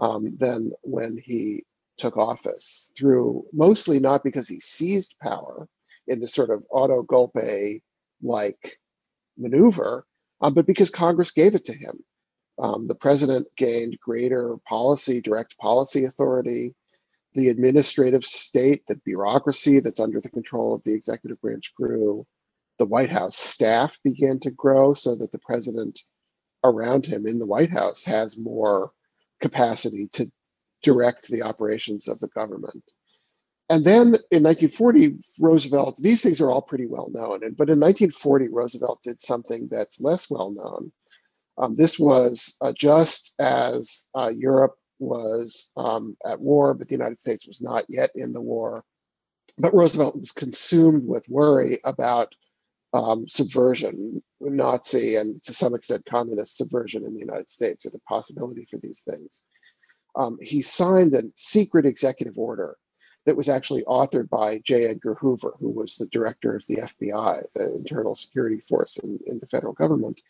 um, 0.01 0.37
than 0.37 0.73
when 0.83 1.17
he 1.17 1.65
took 1.97 2.17
office 2.17 2.93
through 2.97 3.45
mostly 3.53 3.99
not 3.99 4.23
because 4.23 4.49
he 4.49 4.61
seized 4.61 5.15
power 5.21 5.69
in 6.07 6.21
the 6.21 6.29
sort 6.29 6.51
of 6.51 6.65
auto 6.71 7.03
golpe 7.03 7.83
like 8.23 8.79
maneuver, 9.37 10.07
um, 10.41 10.55
but 10.55 10.67
because 10.67 10.91
Congress 10.91 11.31
gave 11.31 11.55
it 11.55 11.65
to 11.65 11.73
him. 11.73 11.99
Um, 12.59 12.89
the 12.89 12.95
president 12.95 13.47
gained 13.57 13.99
greater 14.01 14.57
policy, 14.69 15.21
direct 15.21 15.57
policy 15.59 16.05
authority. 16.05 16.75
The 17.35 17.51
administrative 17.51 18.25
state, 18.25 18.83
the 18.89 18.97
bureaucracy 19.05 19.79
that's 19.81 20.01
under 20.01 20.21
the 20.21 20.31
control 20.31 20.75
of 20.75 20.83
the 20.83 20.95
executive 20.95 21.41
branch 21.41 21.73
grew. 21.77 22.27
The 22.79 22.87
White 22.87 23.11
House 23.11 23.37
staff 23.37 23.99
began 24.03 24.41
to 24.41 24.51
grow 24.51 24.95
so 24.95 25.15
that 25.17 25.31
the 25.31 25.39
president 25.39 26.01
around 26.65 27.07
him 27.07 27.27
in 27.27 27.39
the 27.39 27.47
White 27.47 27.71
House 27.71 28.05
has 28.05 28.37
more 28.37 28.93
capacity 29.41 30.09
to 30.13 30.31
direct 30.83 31.29
the 31.29 31.43
operations 31.43 32.09
of 32.09 32.19
the 32.21 32.29
government. 32.29 32.83
And 33.71 33.85
then 33.85 34.07
in 34.31 34.43
1940, 34.43 35.17
Roosevelt, 35.41 35.97
these 36.01 36.23
things 36.23 36.41
are 36.41 36.51
all 36.51 36.63
pretty 36.63 36.87
well 36.87 37.11
known. 37.13 37.41
But 37.41 37.69
in 37.69 37.79
1940, 37.81 38.49
Roosevelt 38.49 39.03
did 39.03 39.21
something 39.21 39.69
that's 39.71 40.01
less 40.01 40.31
well 40.31 40.51
known. 40.51 40.91
Um, 41.59 41.75
this 41.75 41.99
was 41.99 42.55
uh, 42.61 42.73
just 42.73 43.35
as 43.39 44.07
uh, 44.15 44.33
Europe 44.35 44.77
was 45.01 45.71
um, 45.77 46.17
at 46.25 46.41
war, 46.41 46.73
but 46.75 46.89
the 46.89 46.95
United 46.95 47.21
States 47.21 47.47
was 47.47 47.61
not 47.61 47.85
yet 47.89 48.11
in 48.15 48.33
the 48.33 48.41
war. 48.41 48.85
But 49.59 49.75
Roosevelt 49.75 50.19
was 50.19 50.33
consumed 50.33 51.07
with 51.07 51.29
worry 51.29 51.79
about 51.85 52.35
um, 52.95 53.29
subversion, 53.29 54.23
Nazi 54.41 55.17
and 55.17 55.43
to 55.43 55.53
some 55.53 55.75
extent 55.75 56.07
communist 56.07 56.57
subversion 56.57 57.05
in 57.05 57.15
the 57.15 57.21
United 57.21 57.51
States, 57.51 57.85
or 57.85 57.91
the 57.91 58.01
possibility 58.01 58.65
for 58.65 58.79
these 58.79 59.03
things. 59.09 59.43
Um, 60.17 60.39
he 60.41 60.63
signed 60.63 61.15
a 61.15 61.25
secret 61.37 61.87
executive 61.87 62.39
order 62.39 62.77
that 63.27 63.37
was 63.37 63.49
actually 63.49 63.83
authored 63.85 64.29
by 64.31 64.59
J. 64.65 64.87
Edgar 64.87 65.15
Hoover, 65.15 65.55
who 65.61 65.69
was 65.69 65.97
the 65.97 66.07
director 66.07 66.57
of 66.57 66.65
the 66.67 66.77
FBI, 66.77 67.43
the 67.55 67.75
internal 67.75 68.15
security 68.15 68.61
force 68.61 68.97
in, 68.99 69.19
in 69.27 69.39
the 69.39 69.47
federal 69.47 69.75
government, 69.75 70.21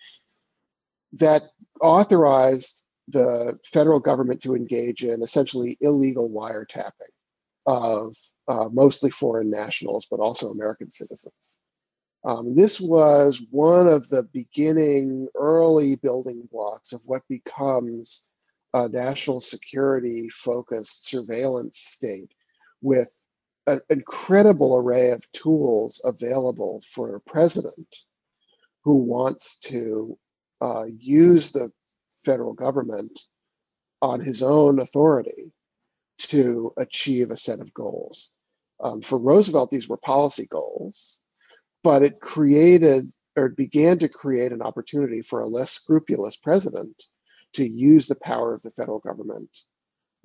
that 1.13 1.43
authorized 1.81 2.85
the 3.07 3.59
federal 3.65 4.01
government 4.01 4.43
to 4.43 4.55
engage 4.55 5.05
in 5.05 5.23
essentially 5.23 5.79
illegal 5.81 6.29
wiretapping 6.29 6.91
of 7.67 8.17
uh, 8.49 8.69
mostly 8.73 9.11
foreign 9.11 9.51
nationals, 9.51 10.07
but 10.11 10.21
also 10.21 10.51
American 10.51 10.91
citizens. 10.91 11.59
Um, 12.29 12.55
this 12.55 12.79
was 12.79 13.43
one 13.51 13.89
of 13.89 14.07
the 14.11 14.25
beginning 14.35 15.29
early 15.35 15.97
building 15.97 16.47
blocks 16.53 16.93
of 16.93 17.01
what 17.07 17.23
becomes 17.27 18.29
a 18.75 18.87
national 18.87 19.41
security 19.41 20.29
focused 20.29 21.09
surveillance 21.09 21.79
state 21.79 22.31
with 22.83 23.11
an 23.67 23.81
incredible 23.89 24.77
array 24.77 25.13
of 25.13 25.33
tools 25.33 26.03
available 26.05 26.83
for 26.93 27.17
a 27.17 27.21
president 27.21 27.97
who 28.85 28.97
wants 28.97 29.57
to 29.61 30.19
uh, 30.61 30.85
use 30.87 31.51
the 31.51 31.73
federal 32.11 32.53
government 32.53 33.19
on 34.03 34.21
his 34.21 34.43
own 34.43 34.81
authority 34.81 35.51
to 36.19 36.75
achieve 36.77 37.31
a 37.31 37.39
set 37.39 37.61
of 37.61 37.73
goals. 37.73 38.29
Um, 38.81 39.01
for 39.01 39.19
Roosevelt, 39.19 39.71
these 39.71 39.89
were 39.89 39.97
policy 39.97 40.47
goals, 40.47 41.23
but 41.83 42.03
it 42.03 42.21
created 42.21 43.11
or 43.37 43.49
began 43.49 43.99
to 43.99 44.09
create 44.09 44.53
an 44.53 44.63
opportunity 44.63 45.23
for 45.23 45.41
a 45.41 45.47
less 45.47 45.71
scrupulous 45.71 46.37
president 46.37 47.05
to 47.53 47.67
use 47.67 48.07
the 48.07 48.17
power 48.17 48.53
of 48.53 48.63
the 48.63 48.71
federal 48.73 48.99
government 48.99 49.49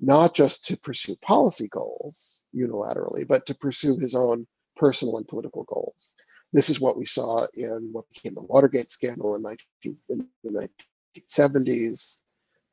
not 0.00 0.34
just 0.34 0.64
to 0.66 0.76
pursue 0.76 1.16
policy 1.16 1.68
goals 1.68 2.44
unilaterally, 2.54 3.26
but 3.26 3.46
to 3.46 3.54
pursue 3.54 3.98
his 3.98 4.14
own 4.14 4.46
personal 4.76 5.16
and 5.16 5.28
political 5.28 5.64
goals. 5.64 6.16
This 6.52 6.68
is 6.68 6.80
what 6.80 6.96
we 6.96 7.06
saw 7.06 7.46
in 7.54 7.88
what 7.92 8.08
became 8.08 8.34
the 8.34 8.42
Watergate 8.42 8.90
scandal 8.90 9.34
in, 9.34 9.42
19, 9.42 9.96
in 10.10 10.26
the 10.42 10.68
1970s, 11.16 12.20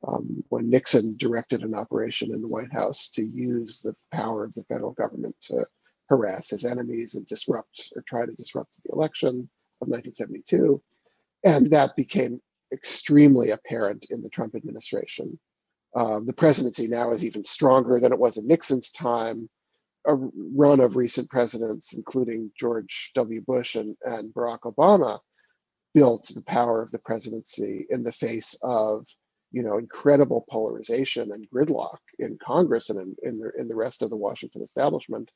um, 0.06 0.42
when 0.48 0.68
Nixon 0.68 1.16
directed 1.16 1.62
an 1.62 1.74
operation 1.74 2.34
in 2.34 2.42
the 2.42 2.48
White 2.48 2.72
House 2.72 3.08
to 3.10 3.24
use 3.24 3.80
the 3.80 3.94
power 4.10 4.44
of 4.44 4.52
the 4.54 4.64
federal 4.64 4.92
government 4.92 5.36
to 5.42 5.64
harass 6.12 6.50
his 6.50 6.64
enemies 6.64 7.14
and 7.14 7.26
disrupt 7.26 7.92
or 7.96 8.02
try 8.02 8.26
to 8.26 8.32
disrupt 8.32 8.82
the 8.82 8.92
election 8.92 9.48
of 9.80 9.88
1972. 9.88 10.82
And 11.44 11.70
that 11.70 11.96
became 11.96 12.40
extremely 12.72 13.50
apparent 13.50 14.06
in 14.10 14.22
the 14.22 14.30
Trump 14.30 14.54
administration 14.54 15.38
um, 15.94 16.26
the 16.26 16.32
presidency 16.32 16.88
now 16.88 17.12
is 17.12 17.24
even 17.24 17.44
stronger 17.44 17.98
than 17.98 18.12
it 18.12 18.18
was 18.18 18.36
in 18.36 18.46
Nixon's 18.46 18.90
time. 18.90 19.48
A 20.06 20.16
run 20.16 20.80
of 20.80 20.96
recent 20.96 21.30
presidents, 21.30 21.92
including 21.92 22.50
George 22.58 23.12
W. 23.14 23.40
Bush 23.42 23.76
and, 23.76 23.96
and 24.02 24.34
Barack 24.34 24.60
Obama, 24.60 25.20
built 25.94 26.28
the 26.34 26.42
power 26.42 26.82
of 26.82 26.90
the 26.90 26.98
presidency 26.98 27.86
in 27.90 28.02
the 28.02 28.12
face 28.12 28.56
of 28.62 29.06
you 29.52 29.62
know 29.62 29.78
incredible 29.78 30.44
polarization 30.50 31.30
and 31.30 31.48
gridlock 31.50 31.98
in 32.18 32.38
Congress 32.42 32.90
and 32.90 32.98
in, 32.98 33.16
in, 33.22 33.38
the, 33.38 33.52
in 33.58 33.68
the 33.68 33.76
rest 33.76 34.02
of 34.02 34.10
the 34.10 34.16
Washington 34.16 34.62
establishment. 34.62 35.30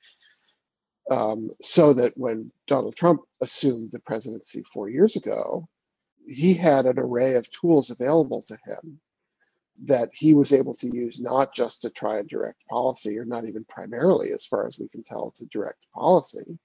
Um, 1.11 1.51
so 1.63 1.93
that 1.93 2.17
when 2.17 2.51
Donald 2.67 2.97
Trump 2.97 3.21
assumed 3.41 3.93
the 3.93 4.01
presidency 4.01 4.65
four 4.65 4.89
years 4.89 5.15
ago, 5.15 5.69
he 6.27 6.55
had 6.55 6.87
an 6.87 6.99
array 6.99 7.35
of 7.35 7.51
tools 7.51 7.91
available 7.91 8.43
to 8.43 8.59
him 8.65 9.01
that 9.85 10.11
he 10.13 10.35
was 10.35 10.53
able 10.53 10.75
to 10.75 10.89
use 10.89 11.21
not 11.21 11.55
just 11.55 11.83
to 11.83 11.91
try 11.91 12.19
and 12.19 12.29
direct 12.29 12.67
policy, 12.69 13.19
or 13.19 13.25
not 13.25 13.47
even 13.47 13.65
primarily, 13.65 14.33
as 14.33 14.47
far 14.47 14.67
as 14.67 14.79
we 14.79 14.89
can 14.89 15.03
tell, 15.03 15.31
to 15.37 15.47
direct 15.47 15.87
policy, 15.93 16.59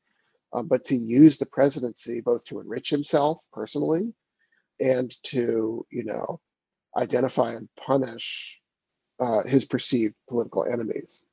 uh, 0.53 0.63
but 0.63 0.83
to 0.85 0.95
use 0.95 1.37
the 1.37 1.45
presidency 1.45 2.21
both 2.21 2.45
to 2.45 2.59
enrich 2.59 2.89
himself 2.89 3.45
personally 3.51 4.13
and 4.79 5.11
to, 5.23 5.85
you 5.91 6.03
know, 6.03 6.39
identify 6.97 7.51
and 7.51 7.69
punish 7.75 8.61
uh, 9.19 9.43
his 9.43 9.65
perceived 9.65 10.15
political 10.27 10.65
enemies. 10.65 11.27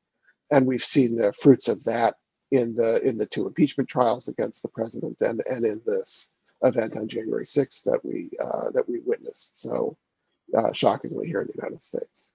And 0.51 0.67
we've 0.67 0.83
seen 0.83 1.17
the 1.17 1.33
fruits 1.33 1.69
of 1.69 1.85
that 1.85 2.17
in 2.51 2.75
the 2.75 3.01
in 3.03 3.19
the 3.19 3.27
two 3.27 3.47
impeachment 3.47 3.89
trials 3.89 4.29
against 4.29 4.63
the 4.63 4.69
president 4.69 5.21
and 5.21 5.43
and 5.47 5.65
in 5.65 5.81
this 5.87 6.33
event 6.63 6.97
on 6.97 7.07
January 7.07 7.45
6th 7.45 7.85
that 7.85 8.01
we 8.05 8.31
uh, 8.41 8.71
that 8.73 8.89
we 8.89 9.01
witnessed. 9.05 9.61
So 9.61 9.97
uh, 10.57 10.73
shockingly 10.73 11.27
here 11.27 11.41
in 11.41 11.47
the 11.47 11.55
United 11.57 11.83
States. 11.83 12.35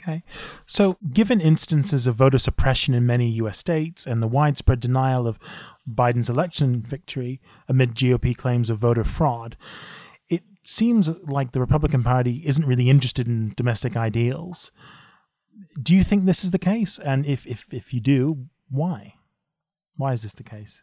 Okay. 0.00 0.22
So, 0.66 0.96
given 1.12 1.40
instances 1.40 2.06
of 2.06 2.16
voter 2.16 2.38
suppression 2.38 2.94
in 2.94 3.06
many 3.06 3.28
US 3.32 3.58
states 3.58 4.06
and 4.06 4.22
the 4.22 4.28
widespread 4.28 4.80
denial 4.80 5.26
of 5.26 5.38
Biden's 5.96 6.30
election 6.30 6.82
victory 6.82 7.40
amid 7.68 7.94
GOP 7.94 8.36
claims 8.36 8.70
of 8.70 8.78
voter 8.78 9.04
fraud, 9.04 9.56
it 10.28 10.42
seems 10.64 11.08
like 11.26 11.52
the 11.52 11.60
Republican 11.60 12.02
Party 12.02 12.42
isn't 12.46 12.66
really 12.66 12.88
interested 12.88 13.26
in 13.26 13.52
domestic 13.54 13.96
ideals. 13.96 14.72
Do 15.80 15.94
you 15.94 16.02
think 16.02 16.24
this 16.24 16.42
is 16.42 16.50
the 16.50 16.58
case? 16.58 16.98
And 16.98 17.26
if, 17.26 17.46
if, 17.46 17.66
if 17.70 17.92
you 17.92 18.00
do, 18.00 18.46
why? 18.72 19.14
Why 19.96 20.12
is 20.12 20.22
this 20.22 20.34
the 20.34 20.42
case? 20.42 20.82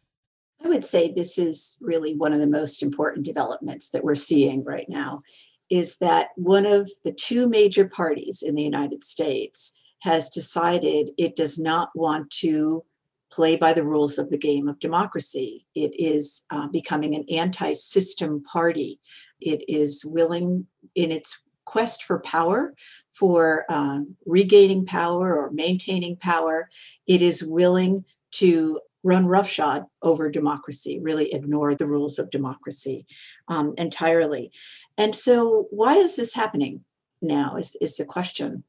I 0.63 0.67
would 0.67 0.86
say 0.86 1.12
this 1.12 1.38
is 1.38 1.78
really 1.82 2.15
one 2.15 2.34
of 2.34 2.39
the 2.39 2.47
most 2.47 2.84
important 2.84 3.25
developments 3.25 3.89
that 3.89 4.04
we're 4.04 4.15
seeing 4.15 4.63
right 4.63 4.88
now 4.88 5.23
is 5.69 5.97
that 5.97 6.30
one 6.36 6.65
of 6.65 6.89
the 7.04 7.12
two 7.12 7.49
major 7.49 7.88
parties 7.88 8.43
in 8.43 8.56
the 8.56 8.63
United 8.63 9.04
States 9.04 9.80
has 10.02 10.30
decided 10.30 11.12
it 11.17 11.36
does 11.36 11.60
not 11.60 11.89
want 11.95 12.30
to 12.30 12.84
play 13.32 13.56
by 13.56 13.73
the 13.73 13.84
rules 13.84 14.17
of 14.17 14.30
the 14.32 14.38
game 14.38 14.67
of 14.67 14.80
democracy. 14.80 15.65
It 15.75 15.91
is 15.99 16.45
uh, 16.52 16.67
becoming 16.69 17.15
an 17.15 17.25
anti 17.32 17.73
system 17.73 18.43
party. 18.43 18.99
It 19.39 19.63
is 19.67 20.04
willing, 20.04 20.65
in 20.95 21.12
its 21.12 21.41
quest 21.69 22.03
for 22.03 22.19
power, 22.21 22.73
for 23.13 23.63
uh, 23.69 23.99
regaining 24.25 24.88
power 24.88 25.38
or 25.38 25.51
maintaining 25.51 26.15
power, 26.15 26.67
it 27.05 27.21
is 27.21 27.43
willing 27.43 28.03
to 28.32 28.79
run 29.03 29.27
roughshod 29.27 29.86
over 30.01 30.32
democracy, 30.32 30.99
really 30.99 31.32
ignore 31.32 31.75
the 31.75 31.86
rules 31.86 32.17
of 32.17 32.32
democracy 32.32 33.05
um, 33.49 33.73
entirely. 33.77 34.51
And 34.97 35.15
so, 35.15 35.67
why 35.69 35.93
is 35.93 36.15
this 36.15 36.34
happening 36.34 36.84
now? 37.21 37.55
Is, 37.55 37.77
is 37.79 37.97
the 37.97 38.05
question. 38.05 38.63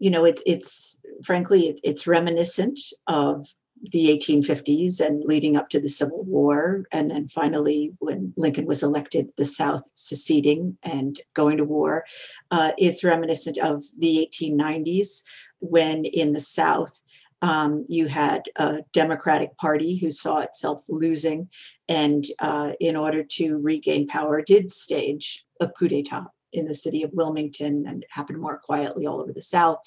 You 0.00 0.10
know, 0.10 0.24
it's 0.24 0.42
it's 0.44 1.00
frankly 1.22 1.78
it's 1.84 2.06
reminiscent 2.06 2.80
of 3.06 3.46
the 3.82 4.06
1850s 4.06 5.00
and 5.00 5.24
leading 5.24 5.56
up 5.56 5.68
to 5.70 5.80
the 5.80 5.88
Civil 5.88 6.24
War, 6.24 6.86
and 6.92 7.10
then 7.10 7.28
finally 7.28 7.92
when 7.98 8.32
Lincoln 8.36 8.66
was 8.66 8.82
elected, 8.82 9.28
the 9.36 9.44
South 9.44 9.82
seceding 9.94 10.76
and 10.82 11.20
going 11.34 11.56
to 11.58 11.64
war. 11.64 12.04
Uh, 12.50 12.72
it's 12.78 13.04
reminiscent 13.04 13.58
of 13.58 13.84
the 13.98 14.28
1890s 14.32 15.22
when 15.60 16.04
in 16.04 16.32
the 16.32 16.40
South 16.40 17.00
um, 17.42 17.82
you 17.88 18.08
had 18.08 18.42
a 18.56 18.78
Democratic 18.92 19.56
Party 19.56 19.96
who 19.96 20.10
saw 20.10 20.40
itself 20.40 20.84
losing, 20.88 21.48
and 21.88 22.24
uh, 22.40 22.72
in 22.80 22.96
order 22.96 23.22
to 23.22 23.58
regain 23.58 24.06
power, 24.06 24.42
did 24.42 24.72
stage 24.72 25.44
a 25.60 25.68
coup 25.68 25.88
d'état 25.88 26.26
in 26.52 26.66
the 26.66 26.74
city 26.74 27.02
of 27.02 27.10
Wilmington 27.12 27.84
and 27.86 28.04
happened 28.10 28.40
more 28.40 28.58
quietly 28.58 29.06
all 29.06 29.20
over 29.20 29.32
the 29.32 29.42
South 29.42 29.78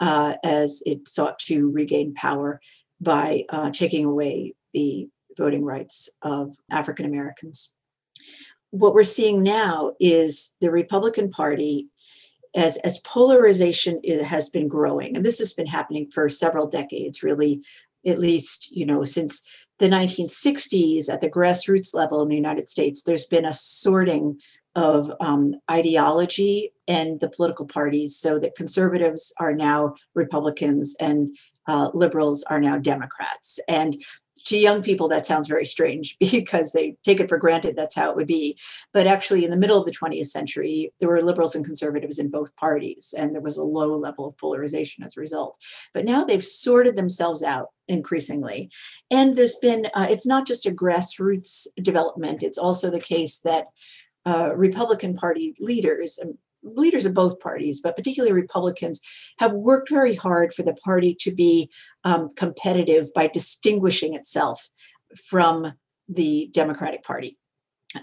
uh, 0.00 0.34
as 0.44 0.82
it 0.84 1.08
sought 1.08 1.38
to 1.38 1.70
regain 1.70 2.14
power 2.14 2.60
by 3.02 3.42
uh, 3.50 3.70
taking 3.70 4.04
away 4.04 4.54
the 4.72 5.08
voting 5.36 5.64
rights 5.64 6.08
of 6.22 6.54
African 6.70 7.04
Americans. 7.04 7.72
What 8.70 8.94
we're 8.94 9.02
seeing 9.02 9.42
now 9.42 9.92
is 10.00 10.54
the 10.60 10.70
Republican 10.70 11.30
Party 11.30 11.88
as 12.54 12.76
as 12.78 12.98
polarization 12.98 14.00
has 14.24 14.48
been 14.48 14.68
growing 14.68 15.16
and 15.16 15.24
this 15.24 15.38
has 15.38 15.52
been 15.52 15.66
happening 15.66 16.10
for 16.10 16.28
several 16.28 16.66
decades 16.66 17.22
really 17.22 17.62
at 18.06 18.18
least 18.18 18.70
you 18.74 18.84
know 18.84 19.04
since 19.04 19.42
the 19.78 19.88
1960s 19.88 21.08
at 21.08 21.20
the 21.20 21.30
grassroots 21.30 21.94
level 21.94 22.20
in 22.22 22.28
the 22.28 22.36
united 22.36 22.68
states 22.68 23.02
there's 23.02 23.26
been 23.26 23.46
a 23.46 23.54
sorting 23.54 24.38
of 24.74 25.12
um, 25.20 25.54
ideology 25.70 26.70
and 26.88 27.20
the 27.20 27.28
political 27.28 27.66
parties 27.66 28.16
so 28.16 28.38
that 28.38 28.56
conservatives 28.56 29.32
are 29.38 29.54
now 29.54 29.94
republicans 30.14 30.94
and 31.00 31.34
uh, 31.66 31.90
liberals 31.94 32.42
are 32.44 32.60
now 32.60 32.78
democrats. 32.78 33.60
And 33.68 34.02
to 34.44 34.56
young 34.56 34.82
people 34.82 35.08
that 35.08 35.26
sounds 35.26 35.48
very 35.48 35.64
strange 35.64 36.16
because 36.20 36.72
they 36.72 36.96
take 37.04 37.20
it 37.20 37.28
for 37.28 37.38
granted 37.38 37.76
that's 37.76 37.94
how 37.94 38.10
it 38.10 38.16
would 38.16 38.26
be. 38.26 38.58
But 38.92 39.06
actually 39.06 39.44
in 39.44 39.50
the 39.50 39.56
middle 39.56 39.78
of 39.78 39.84
the 39.84 39.92
20th 39.92 40.26
century 40.26 40.92
there 41.00 41.08
were 41.08 41.22
liberals 41.22 41.54
and 41.54 41.64
conservatives 41.64 42.18
in 42.18 42.30
both 42.30 42.54
parties 42.56 43.14
and 43.16 43.34
there 43.34 43.42
was 43.42 43.56
a 43.56 43.62
low 43.62 43.94
level 43.96 44.26
of 44.26 44.38
polarization 44.38 45.04
as 45.04 45.16
a 45.16 45.20
result. 45.20 45.58
But 45.94 46.04
now 46.04 46.24
they've 46.24 46.44
sorted 46.44 46.96
themselves 46.96 47.42
out 47.42 47.68
increasingly. 47.88 48.70
And 49.10 49.36
there's 49.36 49.56
been 49.56 49.86
uh, 49.94 50.06
it's 50.08 50.26
not 50.26 50.46
just 50.46 50.66
a 50.66 50.70
grassroots 50.70 51.66
development 51.80 52.42
it's 52.42 52.58
also 52.58 52.90
the 52.90 53.00
case 53.00 53.40
that 53.40 53.66
uh, 54.24 54.54
republican 54.54 55.16
party 55.16 55.54
leaders 55.60 56.18
leaders 56.62 57.04
of 57.04 57.14
both 57.14 57.40
parties, 57.40 57.80
but 57.80 57.96
particularly 57.96 58.32
Republicans, 58.32 59.00
have 59.38 59.52
worked 59.52 59.88
very 59.90 60.14
hard 60.14 60.52
for 60.52 60.62
the 60.62 60.74
party 60.74 61.16
to 61.20 61.34
be 61.34 61.70
um, 62.04 62.28
competitive 62.36 63.12
by 63.14 63.26
distinguishing 63.26 64.14
itself 64.14 64.68
from 65.28 65.72
the 66.08 66.48
Democratic 66.52 67.02
Party. 67.02 67.36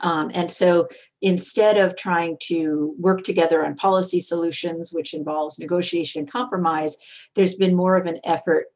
Um, 0.01 0.29
and 0.33 0.51
so 0.51 0.87
instead 1.21 1.77
of 1.77 1.95
trying 1.95 2.37
to 2.43 2.95
work 2.99 3.23
together 3.23 3.65
on 3.65 3.75
policy 3.75 4.19
solutions, 4.19 4.93
which 4.93 5.13
involves 5.13 5.59
negotiation 5.59 6.19
and 6.19 6.31
compromise, 6.31 6.97
there's 7.35 7.55
been 7.55 7.75
more 7.75 7.97
of 7.97 8.05
an 8.05 8.19
effort 8.23 8.67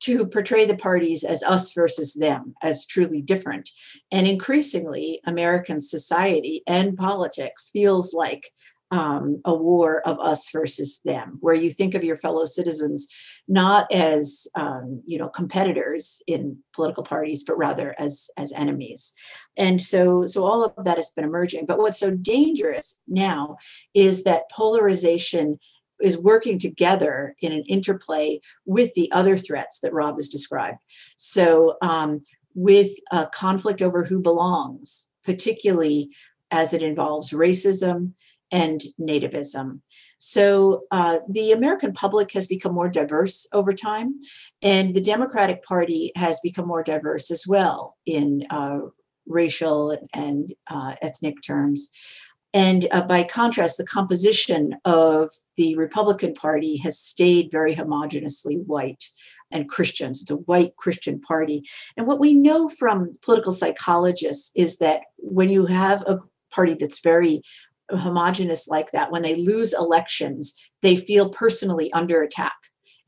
to 0.00 0.26
portray 0.26 0.64
the 0.64 0.76
parties 0.76 1.24
as 1.24 1.42
us 1.42 1.72
versus 1.72 2.14
them, 2.14 2.54
as 2.62 2.86
truly 2.86 3.20
different. 3.20 3.70
And 4.10 4.26
increasingly, 4.26 5.20
American 5.26 5.80
society 5.80 6.62
and 6.66 6.96
politics 6.96 7.70
feels 7.70 8.14
like 8.14 8.50
um, 8.90 9.40
a 9.44 9.54
war 9.54 10.06
of 10.06 10.18
us 10.18 10.50
versus 10.50 11.00
them, 11.04 11.38
where 11.40 11.54
you 11.54 11.70
think 11.70 11.94
of 11.94 12.04
your 12.04 12.16
fellow 12.16 12.44
citizens 12.44 13.06
not 13.48 13.90
as 13.92 14.46
um, 14.54 15.02
you 15.06 15.18
know 15.18 15.28
competitors 15.28 16.22
in 16.26 16.58
political 16.74 17.02
parties, 17.02 17.42
but 17.42 17.58
rather 17.58 17.94
as 17.98 18.30
as 18.36 18.52
enemies. 18.52 19.12
And 19.56 19.80
so 19.80 20.24
so 20.26 20.44
all 20.44 20.64
of 20.64 20.84
that 20.84 20.96
has 20.96 21.10
been 21.10 21.24
emerging. 21.24 21.66
But 21.66 21.78
what's 21.78 22.00
so 22.00 22.10
dangerous 22.10 22.96
now 23.08 23.56
is 23.94 24.24
that 24.24 24.50
polarization 24.50 25.58
is 26.00 26.16
working 26.16 26.58
together 26.58 27.34
in 27.40 27.52
an 27.52 27.62
interplay 27.68 28.40
with 28.64 28.92
the 28.94 29.10
other 29.12 29.36
threats 29.36 29.80
that 29.80 29.92
Rob 29.92 30.14
has 30.16 30.28
described. 30.28 30.78
So 31.16 31.76
um, 31.82 32.20
with 32.54 32.90
a 33.12 33.26
conflict 33.26 33.82
over 33.82 34.04
who 34.04 34.20
belongs, 34.20 35.08
particularly 35.24 36.10
as 36.50 36.72
it 36.72 36.82
involves 36.82 37.30
racism 37.30 38.12
and 38.52 38.80
nativism. 39.00 39.80
So 40.18 40.82
uh, 40.90 41.18
the 41.28 41.52
American 41.52 41.92
public 41.92 42.32
has 42.32 42.46
become 42.46 42.74
more 42.74 42.88
diverse 42.88 43.46
over 43.52 43.72
time, 43.72 44.18
and 44.62 44.94
the 44.94 45.00
Democratic 45.00 45.62
Party 45.62 46.12
has 46.16 46.40
become 46.40 46.66
more 46.66 46.82
diverse 46.82 47.30
as 47.30 47.46
well 47.46 47.96
in 48.06 48.44
uh, 48.50 48.80
racial 49.26 49.96
and 50.14 50.52
uh, 50.68 50.94
ethnic 51.02 51.36
terms. 51.42 51.90
And 52.52 52.88
uh, 52.90 53.02
by 53.02 53.22
contrast, 53.22 53.78
the 53.78 53.86
composition 53.86 54.74
of 54.84 55.30
the 55.56 55.76
Republican 55.76 56.34
Party 56.34 56.76
has 56.78 56.98
stayed 56.98 57.50
very 57.52 57.74
homogeneously 57.74 58.64
white 58.66 59.04
and 59.52 59.68
Christians. 59.68 60.22
It's 60.22 60.30
a 60.30 60.36
white 60.36 60.74
Christian 60.76 61.20
party. 61.20 61.62
And 61.96 62.06
what 62.06 62.18
we 62.18 62.34
know 62.34 62.68
from 62.68 63.12
political 63.22 63.52
psychologists 63.52 64.50
is 64.56 64.78
that 64.78 65.02
when 65.18 65.48
you 65.48 65.66
have 65.66 66.02
a 66.02 66.18
party 66.52 66.74
that's 66.74 67.00
very 67.00 67.42
homogenous 67.96 68.68
like 68.68 68.92
that, 68.92 69.10
when 69.10 69.22
they 69.22 69.36
lose 69.36 69.74
elections, 69.74 70.54
they 70.82 70.96
feel 70.96 71.30
personally 71.30 71.92
under 71.92 72.22
attack. 72.22 72.56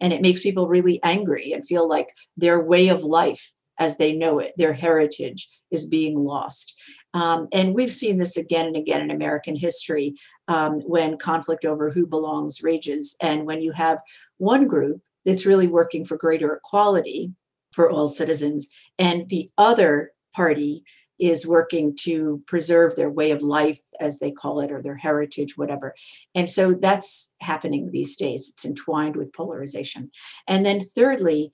And 0.00 0.12
it 0.12 0.22
makes 0.22 0.40
people 0.40 0.68
really 0.68 1.00
angry 1.02 1.52
and 1.52 1.66
feel 1.66 1.88
like 1.88 2.08
their 2.36 2.60
way 2.60 2.88
of 2.88 3.04
life 3.04 3.54
as 3.78 3.96
they 3.96 4.12
know 4.12 4.38
it, 4.38 4.52
their 4.56 4.72
heritage 4.72 5.48
is 5.70 5.88
being 5.88 6.16
lost. 6.16 6.78
Um, 7.14 7.48
and 7.52 7.74
we've 7.74 7.92
seen 7.92 8.18
this 8.18 8.36
again 8.36 8.66
and 8.66 8.76
again 8.76 9.00
in 9.00 9.10
American 9.10 9.56
history 9.56 10.14
um, 10.48 10.80
when 10.80 11.18
conflict 11.18 11.64
over 11.64 11.90
who 11.90 12.06
belongs 12.06 12.62
rages. 12.62 13.16
And 13.20 13.46
when 13.46 13.60
you 13.60 13.72
have 13.72 13.98
one 14.38 14.66
group 14.66 15.00
that's 15.24 15.46
really 15.46 15.66
working 15.68 16.04
for 16.04 16.16
greater 16.16 16.54
equality 16.54 17.32
for 17.72 17.90
all 17.90 18.08
citizens, 18.08 18.68
and 18.98 19.28
the 19.28 19.50
other 19.56 20.12
party 20.34 20.84
is 21.22 21.46
working 21.46 21.94
to 21.94 22.42
preserve 22.46 22.96
their 22.96 23.10
way 23.10 23.30
of 23.30 23.42
life, 23.42 23.80
as 24.00 24.18
they 24.18 24.32
call 24.32 24.58
it, 24.58 24.72
or 24.72 24.82
their 24.82 24.96
heritage, 24.96 25.56
whatever. 25.56 25.94
And 26.34 26.50
so 26.50 26.74
that's 26.74 27.32
happening 27.40 27.90
these 27.90 28.16
days. 28.16 28.50
It's 28.50 28.64
entwined 28.64 29.14
with 29.14 29.32
polarization. 29.32 30.10
And 30.48 30.66
then, 30.66 30.80
thirdly, 30.80 31.52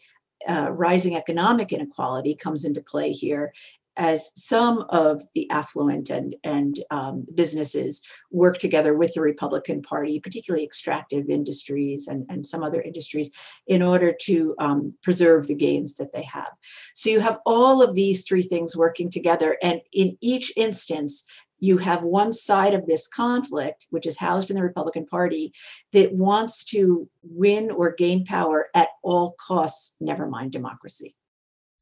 uh, 0.48 0.70
rising 0.72 1.16
economic 1.16 1.72
inequality 1.72 2.34
comes 2.34 2.64
into 2.64 2.80
play 2.80 3.12
here 3.12 3.52
as 3.98 4.30
some 4.34 4.84
of 4.90 5.22
the 5.34 5.50
affluent 5.50 6.08
and, 6.08 6.34
and 6.44 6.82
um, 6.90 7.26
businesses 7.34 8.00
work 8.30 8.58
together 8.58 8.94
with 8.94 9.12
the 9.12 9.20
Republican 9.20 9.82
Party, 9.82 10.20
particularly 10.20 10.64
extractive 10.64 11.28
industries 11.28 12.06
and, 12.06 12.24
and 12.30 12.46
some 12.46 12.62
other 12.62 12.80
industries, 12.80 13.30
in 13.66 13.82
order 13.82 14.14
to 14.22 14.54
um, 14.60 14.94
preserve 15.02 15.48
the 15.48 15.54
gains 15.54 15.94
that 15.94 16.12
they 16.12 16.22
have. 16.22 16.50
So 16.94 17.10
you 17.10 17.20
have 17.20 17.38
all 17.44 17.82
of 17.82 17.94
these 17.94 18.26
three 18.26 18.42
things 18.42 18.76
working 18.76 19.10
together. 19.10 19.58
And 19.62 19.80
in 19.92 20.16
each 20.20 20.52
instance, 20.56 21.24
you 21.60 21.78
have 21.78 22.02
one 22.02 22.32
side 22.32 22.74
of 22.74 22.86
this 22.86 23.08
conflict, 23.08 23.86
which 23.90 24.06
is 24.06 24.16
housed 24.16 24.50
in 24.50 24.56
the 24.56 24.62
Republican 24.62 25.06
Party, 25.06 25.52
that 25.92 26.12
wants 26.12 26.64
to 26.66 27.08
win 27.22 27.70
or 27.70 27.92
gain 27.92 28.24
power 28.24 28.68
at 28.74 28.88
all 29.02 29.34
costs, 29.44 29.96
never 30.00 30.28
mind 30.28 30.52
democracy. 30.52 31.16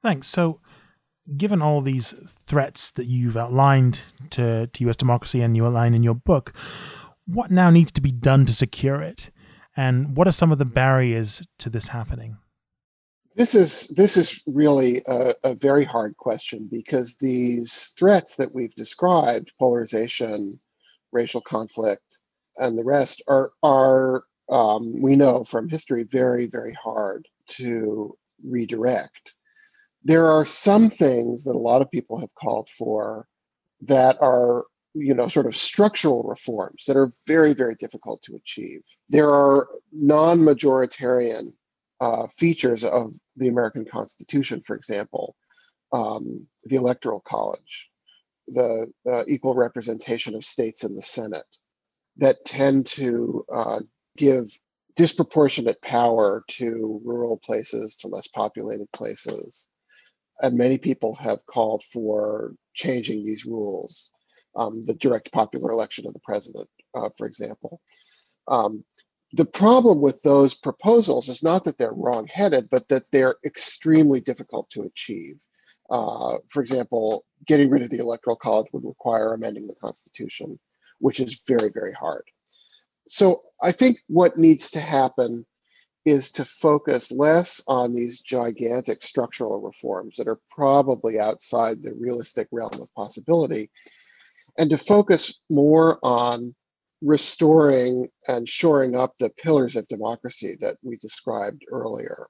Thanks. 0.02 0.28
So, 0.28 0.60
given 1.36 1.62
all 1.62 1.80
these 1.80 2.12
threats 2.12 2.90
that 2.90 3.06
you've 3.06 3.36
outlined 3.36 4.00
to, 4.30 4.68
to 4.68 4.88
US 4.88 4.96
democracy 4.96 5.40
and 5.42 5.56
you 5.56 5.66
outline 5.66 5.94
in 5.94 6.02
your 6.02 6.14
book, 6.14 6.52
what 7.26 7.50
now 7.50 7.70
needs 7.70 7.90
to 7.92 8.00
be 8.00 8.12
done 8.12 8.46
to 8.46 8.52
secure 8.52 9.00
it? 9.02 9.30
And 9.76 10.16
what 10.16 10.28
are 10.28 10.32
some 10.32 10.52
of 10.52 10.58
the 10.58 10.64
barriers 10.64 11.42
to 11.58 11.68
this 11.68 11.88
happening? 11.88 12.38
This 13.34 13.54
is 13.54 13.88
this 13.88 14.16
is 14.16 14.40
really 14.46 15.02
a, 15.06 15.34
a 15.44 15.54
very 15.54 15.84
hard 15.84 16.16
question 16.16 16.68
because 16.70 17.16
these 17.16 17.92
threats 17.98 18.36
that 18.36 18.54
we've 18.54 18.74
described, 18.74 19.52
polarization, 19.58 20.58
racial 21.12 21.42
conflict, 21.42 22.20
and 22.56 22.78
the 22.78 22.84
rest, 22.84 23.22
are 23.28 23.52
are 23.62 24.24
um, 24.48 25.02
we 25.02 25.16
know 25.16 25.44
from 25.44 25.68
history 25.68 26.04
very 26.04 26.46
very 26.46 26.72
hard 26.72 27.28
to 27.48 28.16
redirect 28.42 29.36
there 30.06 30.26
are 30.26 30.44
some 30.44 30.88
things 30.88 31.42
that 31.42 31.56
a 31.56 31.58
lot 31.58 31.82
of 31.82 31.90
people 31.90 32.20
have 32.20 32.32
called 32.36 32.68
for 32.68 33.26
that 33.80 34.16
are 34.20 34.64
you 34.94 35.12
know 35.12 35.28
sort 35.28 35.46
of 35.46 35.54
structural 35.54 36.22
reforms 36.22 36.84
that 36.86 36.96
are 36.96 37.10
very 37.26 37.54
very 37.54 37.74
difficult 37.74 38.22
to 38.22 38.36
achieve. 38.36 38.82
There 39.08 39.30
are 39.30 39.68
non-majoritarian 39.92 41.52
uh, 42.00 42.26
features 42.28 42.84
of 42.84 43.14
the 43.36 43.48
american 43.48 43.84
constitution 43.84 44.60
for 44.60 44.76
example 44.76 45.34
um, 45.92 46.46
the 46.64 46.76
electoral 46.76 47.20
college 47.20 47.90
the 48.48 48.86
uh, 49.10 49.22
equal 49.26 49.54
representation 49.54 50.34
of 50.34 50.44
states 50.44 50.84
in 50.84 50.94
the 50.94 51.02
senate 51.02 51.56
that 52.18 52.44
tend 52.44 52.84
to 52.86 53.44
uh, 53.50 53.80
give 54.18 54.46
disproportionate 54.94 55.80
power 55.80 56.44
to 56.48 57.00
rural 57.02 57.38
places 57.38 57.96
to 57.96 58.08
less 58.08 58.28
populated 58.28 58.90
places 58.92 59.68
and 60.42 60.56
many 60.56 60.78
people 60.78 61.14
have 61.16 61.44
called 61.46 61.82
for 61.84 62.54
changing 62.74 63.24
these 63.24 63.44
rules. 63.44 64.10
Um, 64.54 64.84
the 64.84 64.94
direct 64.94 65.32
popular 65.32 65.70
election 65.70 66.06
of 66.06 66.14
the 66.14 66.20
president, 66.20 66.68
uh, 66.94 67.10
for 67.16 67.26
example. 67.26 67.80
Um, 68.48 68.84
the 69.32 69.44
problem 69.44 70.00
with 70.00 70.22
those 70.22 70.54
proposals 70.54 71.28
is 71.28 71.42
not 71.42 71.64
that 71.64 71.76
they're 71.76 71.92
wrong-headed, 71.92 72.70
but 72.70 72.88
that 72.88 73.10
they're 73.12 73.36
extremely 73.44 74.20
difficult 74.20 74.70
to 74.70 74.82
achieve. 74.82 75.36
Uh, 75.90 76.38
for 76.48 76.62
example, 76.62 77.26
getting 77.46 77.70
rid 77.70 77.82
of 77.82 77.90
the 77.90 77.98
electoral 77.98 78.36
college 78.36 78.66
would 78.72 78.84
require 78.84 79.34
amending 79.34 79.66
the 79.66 79.74
constitution, 79.74 80.58
which 81.00 81.20
is 81.20 81.42
very, 81.46 81.68
very 81.68 81.92
hard. 81.92 82.24
So 83.06 83.42
I 83.62 83.72
think 83.72 83.98
what 84.08 84.38
needs 84.38 84.70
to 84.70 84.80
happen 84.80 85.44
is 86.06 86.30
to 86.30 86.44
focus 86.44 87.10
less 87.10 87.60
on 87.66 87.92
these 87.92 88.22
gigantic 88.22 89.02
structural 89.02 89.60
reforms 89.60 90.14
that 90.16 90.28
are 90.28 90.38
probably 90.48 91.18
outside 91.18 91.82
the 91.82 91.92
realistic 91.98 92.46
realm 92.52 92.80
of 92.80 92.94
possibility, 92.94 93.68
and 94.56 94.70
to 94.70 94.78
focus 94.78 95.40
more 95.50 95.98
on 96.02 96.54
restoring 97.02 98.08
and 98.28 98.48
shoring 98.48 98.94
up 98.94 99.14
the 99.18 99.30
pillars 99.30 99.76
of 99.76 99.86
democracy 99.88 100.56
that 100.60 100.76
we 100.82 100.96
described 100.96 101.62
earlier 101.70 102.28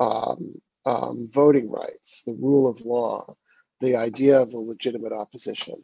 um, 0.00 0.54
um, 0.86 1.28
voting 1.32 1.70
rights, 1.70 2.22
the 2.26 2.34
rule 2.34 2.68
of 2.68 2.80
law, 2.80 3.34
the 3.80 3.94
idea 3.94 4.40
of 4.40 4.52
a 4.54 4.58
legitimate 4.58 5.12
opposition, 5.12 5.76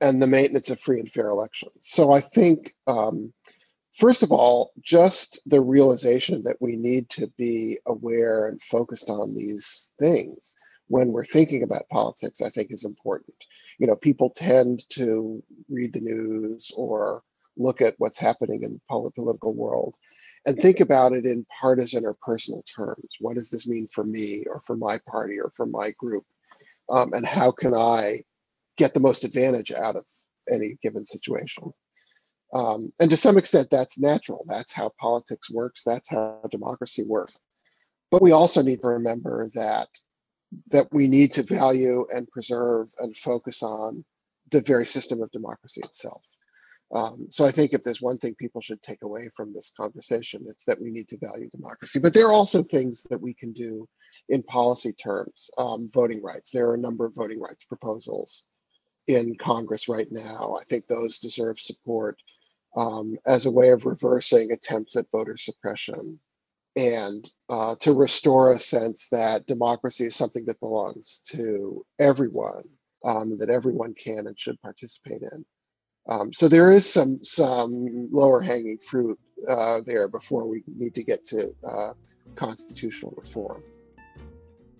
and 0.00 0.22
the 0.22 0.26
maintenance 0.26 0.70
of 0.70 0.80
free 0.80 1.00
and 1.00 1.10
fair 1.10 1.28
elections. 1.28 1.74
So 1.80 2.12
I 2.12 2.20
think 2.20 2.72
um, 2.86 3.32
First 3.96 4.22
of 4.22 4.32
all, 4.32 4.72
just 4.80 5.40
the 5.44 5.60
realization 5.60 6.42
that 6.44 6.56
we 6.60 6.76
need 6.76 7.10
to 7.10 7.26
be 7.36 7.78
aware 7.86 8.48
and 8.48 8.60
focused 8.62 9.10
on 9.10 9.34
these 9.34 9.92
things 9.98 10.54
when 10.88 11.12
we're 11.12 11.24
thinking 11.24 11.62
about 11.62 11.88
politics, 11.90 12.40
I 12.40 12.48
think 12.48 12.70
is 12.70 12.84
important. 12.84 13.46
You 13.78 13.86
know, 13.86 13.96
people 13.96 14.30
tend 14.30 14.88
to 14.90 15.42
read 15.68 15.92
the 15.92 16.00
news 16.00 16.70
or 16.76 17.22
look 17.56 17.82
at 17.82 17.94
what's 17.98 18.18
happening 18.18 18.62
in 18.62 18.74
the 18.74 19.10
political 19.14 19.54
world 19.54 19.96
and 20.46 20.56
think 20.56 20.80
about 20.80 21.12
it 21.12 21.26
in 21.26 21.46
partisan 21.60 22.04
or 22.06 22.16
personal 22.22 22.62
terms. 22.62 23.16
What 23.20 23.36
does 23.36 23.50
this 23.50 23.66
mean 23.66 23.88
for 23.88 24.04
me 24.04 24.44
or 24.46 24.60
for 24.60 24.76
my 24.76 24.98
party 25.06 25.38
or 25.38 25.50
for 25.50 25.66
my 25.66 25.92
group? 25.98 26.24
Um, 26.88 27.12
and 27.12 27.26
how 27.26 27.50
can 27.50 27.74
I 27.74 28.22
get 28.76 28.94
the 28.94 29.00
most 29.00 29.24
advantage 29.24 29.70
out 29.70 29.96
of 29.96 30.06
any 30.50 30.78
given 30.82 31.04
situation? 31.04 31.72
Um, 32.52 32.92
and 33.00 33.10
to 33.10 33.16
some 33.16 33.38
extent, 33.38 33.68
that's 33.70 33.98
natural. 33.98 34.44
That's 34.46 34.72
how 34.72 34.90
politics 35.00 35.50
works. 35.50 35.82
That's 35.84 36.08
how 36.08 36.40
democracy 36.50 37.04
works. 37.04 37.38
But 38.10 38.22
we 38.22 38.32
also 38.32 38.62
need 38.62 38.82
to 38.82 38.88
remember 38.88 39.48
that 39.54 39.88
that 40.70 40.86
we 40.92 41.08
need 41.08 41.32
to 41.32 41.42
value 41.42 42.06
and 42.14 42.28
preserve 42.28 42.88
and 42.98 43.16
focus 43.16 43.62
on 43.62 44.04
the 44.50 44.60
very 44.60 44.84
system 44.84 45.22
of 45.22 45.30
democracy 45.30 45.80
itself. 45.82 46.22
Um, 46.92 47.26
so 47.30 47.46
I 47.46 47.50
think 47.50 47.72
if 47.72 47.82
there's 47.82 48.02
one 48.02 48.18
thing 48.18 48.34
people 48.34 48.60
should 48.60 48.82
take 48.82 49.02
away 49.02 49.30
from 49.34 49.52
this 49.52 49.72
conversation, 49.74 50.44
it's 50.46 50.66
that 50.66 50.78
we 50.78 50.90
need 50.90 51.08
to 51.08 51.18
value 51.18 51.48
democracy. 51.48 51.98
But 51.98 52.12
there 52.12 52.26
are 52.26 52.32
also 52.32 52.62
things 52.62 53.02
that 53.08 53.20
we 53.20 53.32
can 53.32 53.52
do 53.52 53.88
in 54.28 54.42
policy 54.42 54.92
terms. 54.92 55.50
Um, 55.56 55.88
voting 55.88 56.22
rights. 56.22 56.50
There 56.50 56.68
are 56.68 56.74
a 56.74 56.78
number 56.78 57.06
of 57.06 57.14
voting 57.14 57.40
rights 57.40 57.64
proposals 57.64 58.44
in 59.06 59.34
Congress 59.36 59.88
right 59.88 60.08
now. 60.10 60.54
I 60.60 60.64
think 60.64 60.86
those 60.86 61.18
deserve 61.18 61.58
support 61.58 62.20
um, 62.76 63.16
as 63.26 63.46
a 63.46 63.50
way 63.50 63.70
of 63.70 63.84
reversing 63.84 64.52
attempts 64.52 64.96
at 64.96 65.10
voter 65.10 65.36
suppression 65.36 66.18
and 66.76 67.30
uh, 67.50 67.74
to 67.80 67.92
restore 67.92 68.52
a 68.52 68.58
sense 68.58 69.08
that 69.10 69.46
democracy 69.46 70.04
is 70.04 70.16
something 70.16 70.44
that 70.46 70.60
belongs 70.60 71.20
to 71.26 71.84
everyone, 71.98 72.62
um, 73.04 73.36
that 73.38 73.50
everyone 73.50 73.94
can 73.94 74.26
and 74.26 74.38
should 74.38 74.60
participate 74.62 75.22
in. 75.22 75.44
Um, 76.08 76.32
so 76.32 76.48
there 76.48 76.72
is 76.72 76.90
some 76.90 77.22
some 77.22 78.08
lower 78.10 78.40
hanging 78.40 78.78
fruit 78.78 79.18
uh, 79.48 79.82
there 79.86 80.08
before 80.08 80.46
we 80.46 80.64
need 80.66 80.94
to 80.94 81.04
get 81.04 81.24
to 81.26 81.54
uh, 81.64 81.92
constitutional 82.34 83.14
reform. 83.16 83.62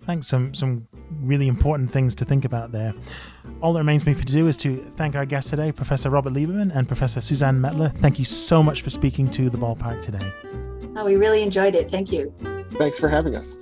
Thanks. 0.05 0.27
Some 0.27 0.53
some 0.53 0.87
really 1.21 1.47
important 1.47 1.91
things 1.91 2.15
to 2.15 2.25
think 2.25 2.45
about 2.45 2.71
there. 2.71 2.93
All 3.61 3.73
that 3.73 3.79
remains 3.79 4.05
me 4.05 4.13
for 4.13 4.25
to 4.25 4.31
do 4.31 4.47
is 4.47 4.57
to 4.57 4.77
thank 4.97 5.15
our 5.15 5.25
guests 5.25 5.49
today, 5.49 5.71
Professor 5.71 6.09
Robert 6.09 6.33
Lieberman 6.33 6.75
and 6.75 6.87
Professor 6.87 7.21
Suzanne 7.21 7.59
Mettler. 7.59 7.95
Thank 7.99 8.19
you 8.19 8.25
so 8.25 8.61
much 8.61 8.81
for 8.81 8.89
speaking 8.89 9.29
to 9.31 9.49
the 9.49 9.57
ballpark 9.57 10.01
today. 10.01 10.31
Oh, 10.95 11.05
we 11.05 11.15
really 11.15 11.41
enjoyed 11.41 11.75
it. 11.75 11.89
Thank 11.89 12.11
you. 12.11 12.33
Thanks 12.75 12.99
for 12.99 13.07
having 13.07 13.35
us. 13.35 13.59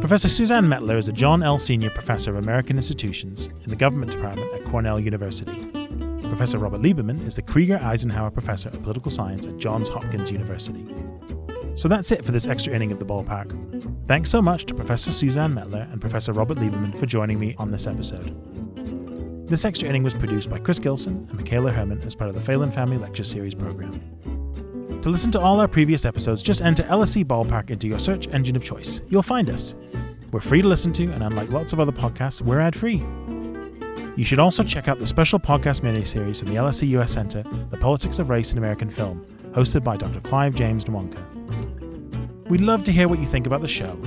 Professor 0.00 0.28
Suzanne 0.28 0.66
Mettler 0.66 0.98
is 0.98 1.08
a 1.08 1.12
John 1.12 1.42
L. 1.42 1.56
Senior 1.56 1.90
Professor 1.90 2.30
of 2.30 2.36
American 2.36 2.76
Institutions 2.76 3.48
in 3.62 3.70
the 3.70 3.76
Government 3.76 4.12
Department 4.12 4.52
at 4.52 4.64
Cornell 4.70 5.00
University. 5.00 5.70
Professor 6.28 6.58
Robert 6.58 6.82
Lieberman 6.82 7.24
is 7.24 7.36
the 7.36 7.42
Krieger 7.42 7.78
Eisenhower 7.78 8.30
Professor 8.30 8.68
of 8.68 8.82
Political 8.82 9.10
Science 9.10 9.46
at 9.46 9.56
Johns 9.56 9.88
Hopkins 9.88 10.30
University. 10.30 10.93
So 11.76 11.88
that's 11.88 12.12
it 12.12 12.24
for 12.24 12.32
this 12.32 12.46
extra 12.46 12.72
inning 12.72 12.92
of 12.92 12.98
the 12.98 13.06
ballpark. 13.06 14.06
Thanks 14.06 14.30
so 14.30 14.40
much 14.40 14.66
to 14.66 14.74
Professor 14.74 15.10
Suzanne 15.10 15.54
Mettler 15.54 15.90
and 15.92 16.00
Professor 16.00 16.32
Robert 16.32 16.58
Lieberman 16.58 16.98
for 16.98 17.06
joining 17.06 17.38
me 17.38 17.54
on 17.58 17.70
this 17.70 17.86
episode. 17.86 18.34
This 19.48 19.64
extra 19.64 19.88
inning 19.88 20.02
was 20.02 20.14
produced 20.14 20.48
by 20.48 20.58
Chris 20.58 20.78
Gilson 20.78 21.26
and 21.28 21.34
Michaela 21.34 21.72
Herman 21.72 22.00
as 22.02 22.14
part 22.14 22.30
of 22.30 22.36
the 22.36 22.40
Phelan 22.40 22.70
Family 22.70 22.96
Lecture 22.96 23.24
Series 23.24 23.54
program. 23.54 24.00
To 25.02 25.10
listen 25.10 25.30
to 25.32 25.40
all 25.40 25.60
our 25.60 25.68
previous 25.68 26.04
episodes, 26.04 26.42
just 26.42 26.62
enter 26.62 26.82
LSE 26.84 27.24
Ballpark 27.24 27.70
into 27.70 27.86
your 27.88 27.98
search 27.98 28.26
engine 28.28 28.56
of 28.56 28.64
choice. 28.64 29.00
You'll 29.08 29.22
find 29.22 29.50
us. 29.50 29.74
We're 30.32 30.40
free 30.40 30.62
to 30.62 30.68
listen 30.68 30.92
to, 30.94 31.04
and 31.12 31.22
unlike 31.22 31.50
lots 31.50 31.72
of 31.72 31.80
other 31.80 31.92
podcasts, 31.92 32.40
we're 32.40 32.60
ad 32.60 32.74
free. 32.74 33.04
You 34.16 34.24
should 34.24 34.38
also 34.38 34.62
check 34.62 34.88
out 34.88 34.98
the 34.98 35.06
special 35.06 35.38
podcast 35.38 35.82
miniseries 35.82 36.38
from 36.38 36.48
the 36.48 36.54
LSE 36.54 36.88
US 37.00 37.12
Center, 37.12 37.42
The 37.70 37.76
Politics 37.76 38.18
of 38.18 38.30
Race 38.30 38.52
in 38.52 38.58
American 38.58 38.90
Film, 38.90 39.26
hosted 39.52 39.84
by 39.84 39.96
Dr. 39.96 40.20
Clive 40.20 40.54
James 40.54 40.86
Nwonka. 40.86 41.22
We'd 42.48 42.60
love 42.60 42.84
to 42.84 42.92
hear 42.92 43.08
what 43.08 43.18
you 43.18 43.26
think 43.26 43.46
about 43.46 43.62
the 43.62 43.68
show. 43.68 43.98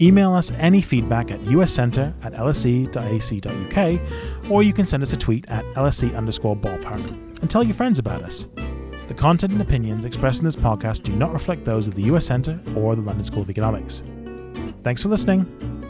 Email 0.00 0.34
us 0.34 0.50
any 0.52 0.80
feedback 0.80 1.30
at 1.30 1.40
uscenter 1.40 2.14
at 2.24 2.32
lse.ac.uk, 2.32 4.50
or 4.50 4.62
you 4.62 4.72
can 4.72 4.86
send 4.86 5.02
us 5.02 5.12
a 5.12 5.16
tweet 5.16 5.44
at 5.48 5.64
lse 5.74 6.16
underscore 6.16 6.56
ballpark 6.56 7.08
and 7.40 7.50
tell 7.50 7.62
your 7.62 7.74
friends 7.74 7.98
about 7.98 8.22
us. 8.22 8.46
The 9.08 9.14
content 9.14 9.52
and 9.52 9.60
opinions 9.60 10.04
expressed 10.04 10.40
in 10.40 10.44
this 10.44 10.56
podcast 10.56 11.02
do 11.02 11.12
not 11.12 11.32
reflect 11.32 11.64
those 11.64 11.86
of 11.86 11.94
the 11.94 12.02
US 12.04 12.26
Centre 12.26 12.60
or 12.76 12.96
the 12.96 13.02
London 13.02 13.24
School 13.24 13.42
of 13.42 13.50
Economics. 13.50 14.02
Thanks 14.82 15.02
for 15.02 15.08
listening. 15.08 15.81